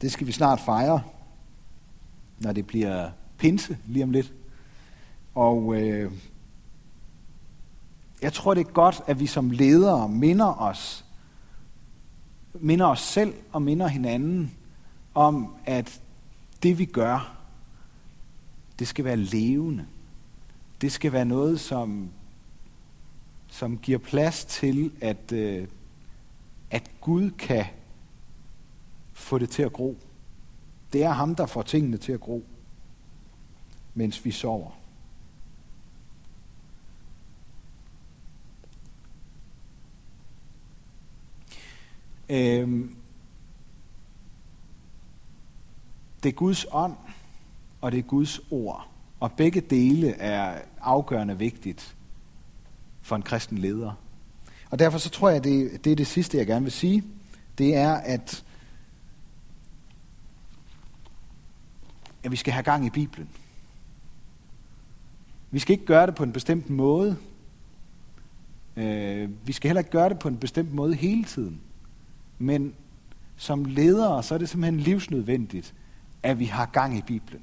Det 0.00 0.12
skal 0.12 0.26
vi 0.26 0.32
snart 0.32 0.60
fejre, 0.60 1.02
når 2.38 2.52
det 2.52 2.66
bliver 2.66 3.10
pinse 3.38 3.78
lige 3.86 4.04
om 4.04 4.10
lidt. 4.10 4.32
Og 5.34 5.74
øh, 5.74 6.12
jeg 8.22 8.32
tror, 8.32 8.54
det 8.54 8.66
er 8.66 8.72
godt, 8.72 9.02
at 9.06 9.20
vi 9.20 9.26
som 9.26 9.50
ledere 9.50 10.08
minder 10.08 10.60
os, 10.60 11.04
minder 12.54 12.86
os 12.86 13.00
selv 13.00 13.34
og 13.52 13.62
minder 13.62 13.86
hinanden 13.86 14.56
om, 15.14 15.56
at 15.64 16.00
det 16.62 16.78
vi 16.78 16.84
gør, 16.84 17.36
det 18.78 18.88
skal 18.88 19.04
være 19.04 19.16
levende. 19.16 19.86
Det 20.80 20.92
skal 20.92 21.12
være 21.12 21.24
noget, 21.24 21.60
som, 21.60 22.10
som 23.48 23.78
giver 23.78 23.98
plads 23.98 24.44
til, 24.44 24.92
at, 25.00 25.32
øh, 25.32 25.68
at 26.70 26.90
Gud 27.00 27.30
kan 27.30 27.64
få 29.12 29.38
det 29.38 29.50
til 29.50 29.62
at 29.62 29.72
gro. 29.72 29.96
Det 30.92 31.04
er 31.04 31.10
ham, 31.10 31.34
der 31.34 31.46
får 31.46 31.62
tingene 31.62 31.96
til 31.96 32.12
at 32.12 32.20
gro, 32.20 32.44
mens 33.94 34.24
vi 34.24 34.30
sover. 34.30 34.70
Øhm, 42.28 42.96
det 46.22 46.28
er 46.28 46.32
Guds 46.32 46.66
ånd, 46.72 46.96
og 47.80 47.92
det 47.92 47.98
er 47.98 48.02
Guds 48.02 48.40
ord. 48.50 48.93
Og 49.24 49.32
begge 49.32 49.60
dele 49.60 50.10
er 50.10 50.60
afgørende 50.80 51.38
vigtigt 51.38 51.96
for 53.02 53.16
en 53.16 53.22
kristen 53.22 53.58
leder. 53.58 53.92
Og 54.70 54.78
derfor 54.78 54.98
så 54.98 55.10
tror 55.10 55.30
jeg, 55.30 55.44
det, 55.44 55.84
det 55.84 55.92
er 55.92 55.96
det 55.96 56.06
sidste, 56.06 56.38
jeg 56.38 56.46
gerne 56.46 56.62
vil 56.62 56.72
sige. 56.72 57.04
Det 57.58 57.76
er, 57.76 57.94
at, 57.94 58.44
at 62.24 62.30
vi 62.30 62.36
skal 62.36 62.52
have 62.52 62.62
gang 62.62 62.86
i 62.86 62.90
Bibelen. 62.90 63.28
Vi 65.50 65.58
skal 65.58 65.72
ikke 65.72 65.86
gøre 65.86 66.06
det 66.06 66.14
på 66.14 66.22
en 66.22 66.32
bestemt 66.32 66.70
måde. 66.70 67.16
Øh, 68.76 69.30
vi 69.44 69.52
skal 69.52 69.68
heller 69.68 69.80
ikke 69.80 69.90
gøre 69.90 70.08
det 70.08 70.18
på 70.18 70.28
en 70.28 70.36
bestemt 70.36 70.72
måde 70.72 70.94
hele 70.94 71.24
tiden. 71.24 71.60
Men 72.38 72.74
som 73.36 73.64
ledere, 73.64 74.22
så 74.22 74.34
er 74.34 74.38
det 74.38 74.48
simpelthen 74.48 74.80
livsnødvendigt, 74.80 75.74
at 76.22 76.38
vi 76.38 76.44
har 76.44 76.66
gang 76.66 76.98
i 76.98 77.02
Bibelen. 77.02 77.42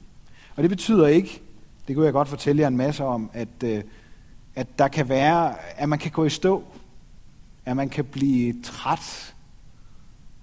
Og 0.55 0.63
det 0.63 0.69
betyder 0.69 1.07
ikke, 1.07 1.41
det 1.87 1.95
kunne 1.95 2.05
jeg 2.05 2.13
godt 2.13 2.27
fortælle 2.27 2.61
jer 2.61 2.67
en 2.67 2.77
masse 2.77 3.03
om, 3.03 3.29
at, 3.33 3.63
øh, 3.63 3.83
at 4.55 4.79
der 4.79 4.87
kan 4.87 5.09
være, 5.09 5.55
at 5.77 5.89
man 5.89 5.99
kan 5.99 6.11
gå 6.11 6.25
i 6.25 6.29
stå, 6.29 6.63
at 7.65 7.75
man 7.75 7.89
kan 7.89 8.05
blive 8.05 8.61
træt 8.63 9.35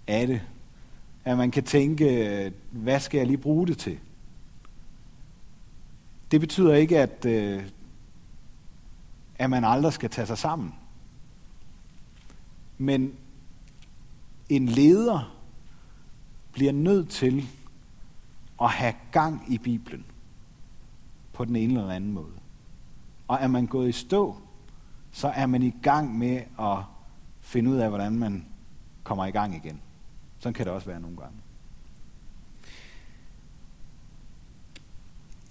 af 0.07 0.27
det, 0.27 0.41
at 1.25 1.37
man 1.37 1.51
kan 1.51 1.65
tænke, 1.65 2.53
hvad 2.71 3.01
skal 3.01 3.19
jeg 3.19 3.27
lige 3.27 3.39
bruge 3.39 3.67
det 3.67 3.79
til? 3.79 3.99
Det 6.31 6.41
betyder 6.41 6.75
ikke, 6.75 6.99
at, 6.99 7.25
øh, 7.25 7.63
at 9.39 9.51
man 9.51 9.65
aldrig 9.65 9.93
skal 9.93 10.11
tage 10.11 10.27
sig 10.27 10.39
sammen. 10.39 10.75
Men 12.79 13.15
en 14.49 14.69
leder 14.69 15.35
bliver 16.53 16.73
nødt 16.73 17.11
til 17.11 17.49
at 18.63 18.71
have 18.71 18.95
gang 19.13 19.53
i 19.53 19.59
Bibelen 19.59 20.05
på 21.39 21.45
den 21.45 21.57
ene 21.57 21.81
eller 21.81 21.95
anden 21.95 22.13
måde. 22.13 22.33
Og 23.29 23.39
er 23.41 23.49
man 23.49 23.67
gået 23.67 23.89
i 23.89 23.93
stå, 23.93 24.37
så 25.13 25.29
er 25.29 25.47
man 25.47 25.63
i 25.63 25.75
gang 25.83 26.19
med 26.19 26.43
at 26.61 26.79
finde 27.41 27.71
ud 27.71 27.77
af, 27.77 27.89
hvordan 27.89 28.13
man 28.13 28.47
kommer 29.03 29.27
i 29.27 29.31
gang 29.31 29.57
igen. 29.57 29.81
Sådan 30.39 30.55
kan 30.55 30.67
det 30.67 30.73
også 30.73 30.87
være 30.87 31.01
nogle 31.01 31.17
gange. 31.17 31.37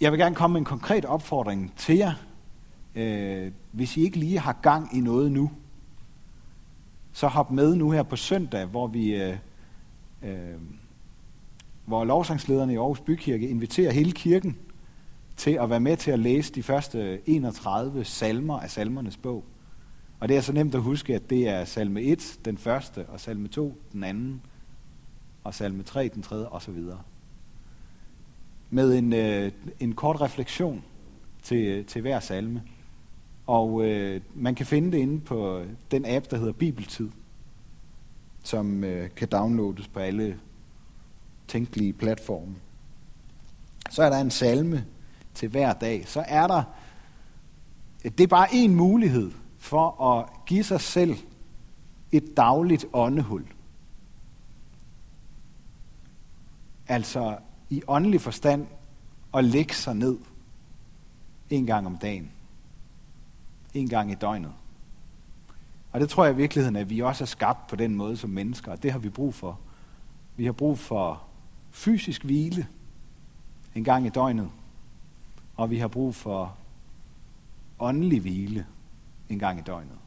Jeg 0.02 0.12
vil 0.12 0.20
gerne 0.20 0.36
komme 0.36 0.54
med 0.54 0.62
en 0.62 0.66
konkret 0.66 1.06
opfordring 1.06 1.74
til 1.78 1.98
jer. 1.98 2.14
Øh, 2.96 3.52
hvis 3.72 3.98
I 3.98 4.02
ikke 4.02 4.20
lige 4.20 4.40
har 4.40 4.54
gang 4.54 4.98
i 4.98 5.00
noget 5.00 5.32
nu, 5.32 5.52
så 7.14 7.28
hop 7.28 7.52
med 7.52 7.76
nu 7.76 7.92
her 7.92 8.04
på 8.04 8.16
søndag, 8.16 8.66
hvor 8.66 8.88
vi 8.88 9.16
øh, 9.16 9.38
øh, 10.24 10.62
hvor 11.86 12.06
lovsangslederne 12.06 12.74
i 12.74 12.78
Aarhus 12.78 13.00
Bykirke 13.00 13.50
inviterer 13.50 13.92
hele 13.92 14.12
kirken 14.12 14.58
til 15.38 15.52
at 15.52 15.70
være 15.70 15.80
med 15.80 15.98
til 15.98 16.12
at 16.12 16.20
læse 16.20 16.54
de 16.54 16.64
første 16.64 17.30
31 17.30 18.04
salmer 18.04 18.60
af 18.60 18.72
salmernes 18.72 19.18
bog. 19.18 19.44
Og 20.20 20.30
det 20.30 20.38
er 20.38 20.42
så 20.42 20.54
nemt 20.54 20.76
at 20.76 20.82
huske, 20.82 21.16
at 21.16 21.30
det 21.30 21.50
er 21.50 21.66
salme 21.66 22.02
1, 22.02 22.40
den 22.46 22.58
første, 22.58 23.06
og 23.06 23.20
salme 23.20 23.48
2, 23.48 23.78
den 23.94 24.04
anden, 24.04 24.42
og 25.44 25.54
salme 25.54 25.84
3, 25.84 26.08
den 26.08 26.24
tredje, 26.24 26.48
osv. 26.48 26.84
Med 28.70 28.98
en, 28.98 29.14
øh, 29.14 29.52
en 29.80 29.94
kort 29.94 30.22
refleksion 30.22 30.84
til, 31.44 31.68
øh, 31.68 31.86
til 31.86 32.02
hver 32.02 32.20
salme. 32.20 32.64
Og 33.48 33.86
øh, 33.86 34.22
man 34.36 34.56
kan 34.56 34.66
finde 34.66 34.92
det 34.92 34.98
inde 34.98 35.20
på 35.20 35.64
den 35.92 36.06
app, 36.06 36.32
der 36.32 36.38
hedder 36.38 36.54
Bibeltid, 36.54 37.10
som 38.44 38.84
øh, 38.84 39.10
kan 39.16 39.28
downloades 39.28 39.88
på 39.88 40.00
alle 40.00 40.40
tænkelige 41.48 41.94
platforme. 41.94 42.56
Så 43.90 44.04
er 44.04 44.10
der 44.10 44.18
en 44.18 44.32
salme 44.32 44.86
til 45.38 45.50
hver 45.50 45.74
dag. 45.74 46.08
Så 46.08 46.24
er 46.28 46.48
der, 46.48 46.64
det 48.04 48.20
er 48.20 48.28
bare 48.28 48.54
en 48.54 48.76
mulighed 48.76 49.32
for 49.58 50.02
at 50.02 50.46
give 50.46 50.64
sig 50.64 50.82
selv 50.82 51.18
et 52.12 52.38
dagligt 52.38 52.86
åndehul. 52.94 53.46
Altså 56.88 57.38
i 57.70 57.82
åndelig 57.88 58.22
forstand 58.22 58.68
at 59.34 59.44
lægge 59.44 59.74
sig 59.74 59.96
ned 59.96 60.18
en 61.50 61.66
gang 61.66 61.88
om 61.88 61.98
dagen 61.98 62.32
en 63.74 63.90
gang 63.90 64.12
i 64.12 64.16
døgnet. 64.16 64.52
Og 65.92 66.00
det 66.00 66.10
tror 66.10 66.26
jeg 66.26 66.34
i 66.34 66.38
virkeligheden, 66.38 66.76
at 66.76 66.90
vi 66.90 67.00
også 67.00 67.24
er 67.24 67.26
skabt 67.26 67.68
på 67.68 67.76
den 67.76 67.96
måde 67.96 68.18
som 68.18 68.30
mennesker, 68.30 68.72
og 68.72 68.84
det 68.84 68.92
har 68.92 69.00
vi 69.00 69.10
brug 69.10 69.34
for. 69.34 69.60
Vi 70.36 70.46
har 70.46 70.52
brug 70.52 70.80
for 70.80 71.24
fysisk 71.72 72.24
hvile 72.24 72.68
en 73.76 73.84
gang 73.84 74.06
i 74.06 74.10
døgnet, 74.10 74.50
og 75.58 75.70
vi 75.70 75.78
har 75.78 75.88
brug 75.88 76.16
for 76.16 76.58
åndelig 77.80 78.22
hvile 78.22 78.68
en 79.30 79.40
gang 79.40 79.60
i 79.60 79.62
døgnet. 79.62 79.98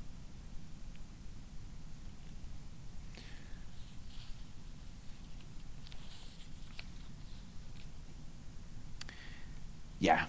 Ja, 10.03 10.21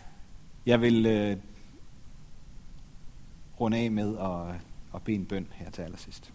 jeg 0.66 0.82
vil 0.82 1.06
øh, 1.06 1.38
runde 3.60 3.78
af 3.78 3.92
med 3.92 4.18
at, 4.18 4.56
at 4.96 5.04
bede 5.04 5.16
en 5.16 5.26
bøn 5.26 5.48
her 5.52 5.70
til 5.70 5.82
allersidst. 5.82 6.34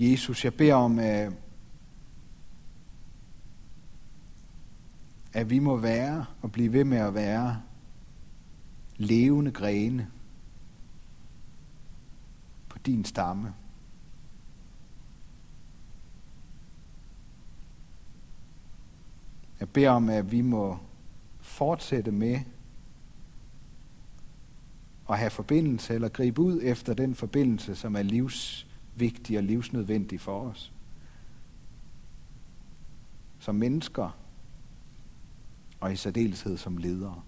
Jesus, 0.00 0.44
jeg 0.44 0.54
beder 0.54 0.74
om, 0.74 0.98
at, 0.98 1.32
at 5.32 5.50
vi 5.50 5.58
må 5.58 5.76
være 5.76 6.26
og 6.42 6.52
blive 6.52 6.72
ved 6.72 6.84
med 6.84 6.98
at 6.98 7.14
være 7.14 7.62
levende 8.96 9.50
grene 9.50 10.10
på 12.68 12.78
din 12.78 13.04
stamme. 13.04 13.54
Jeg 19.60 19.68
beder 19.68 19.90
om, 19.90 20.08
at 20.08 20.32
vi 20.32 20.40
må 20.40 20.78
fortsætte 21.40 22.10
med 22.10 22.40
at 25.10 25.18
have 25.18 25.30
forbindelse 25.30 25.94
eller 25.94 26.08
gribe 26.08 26.40
ud 26.40 26.60
efter 26.62 26.94
den 26.94 27.14
forbindelse, 27.14 27.76
som 27.76 27.96
er 27.96 28.02
livs 28.02 28.69
livsvigtig 29.00 29.38
og 29.38 29.44
livsnødvendig 29.44 30.20
for 30.20 30.40
os. 30.40 30.72
Som 33.38 33.54
mennesker 33.54 34.18
og 35.80 35.92
i 35.92 35.96
særdeleshed 35.96 36.56
som 36.56 36.76
ledere. 36.76 37.22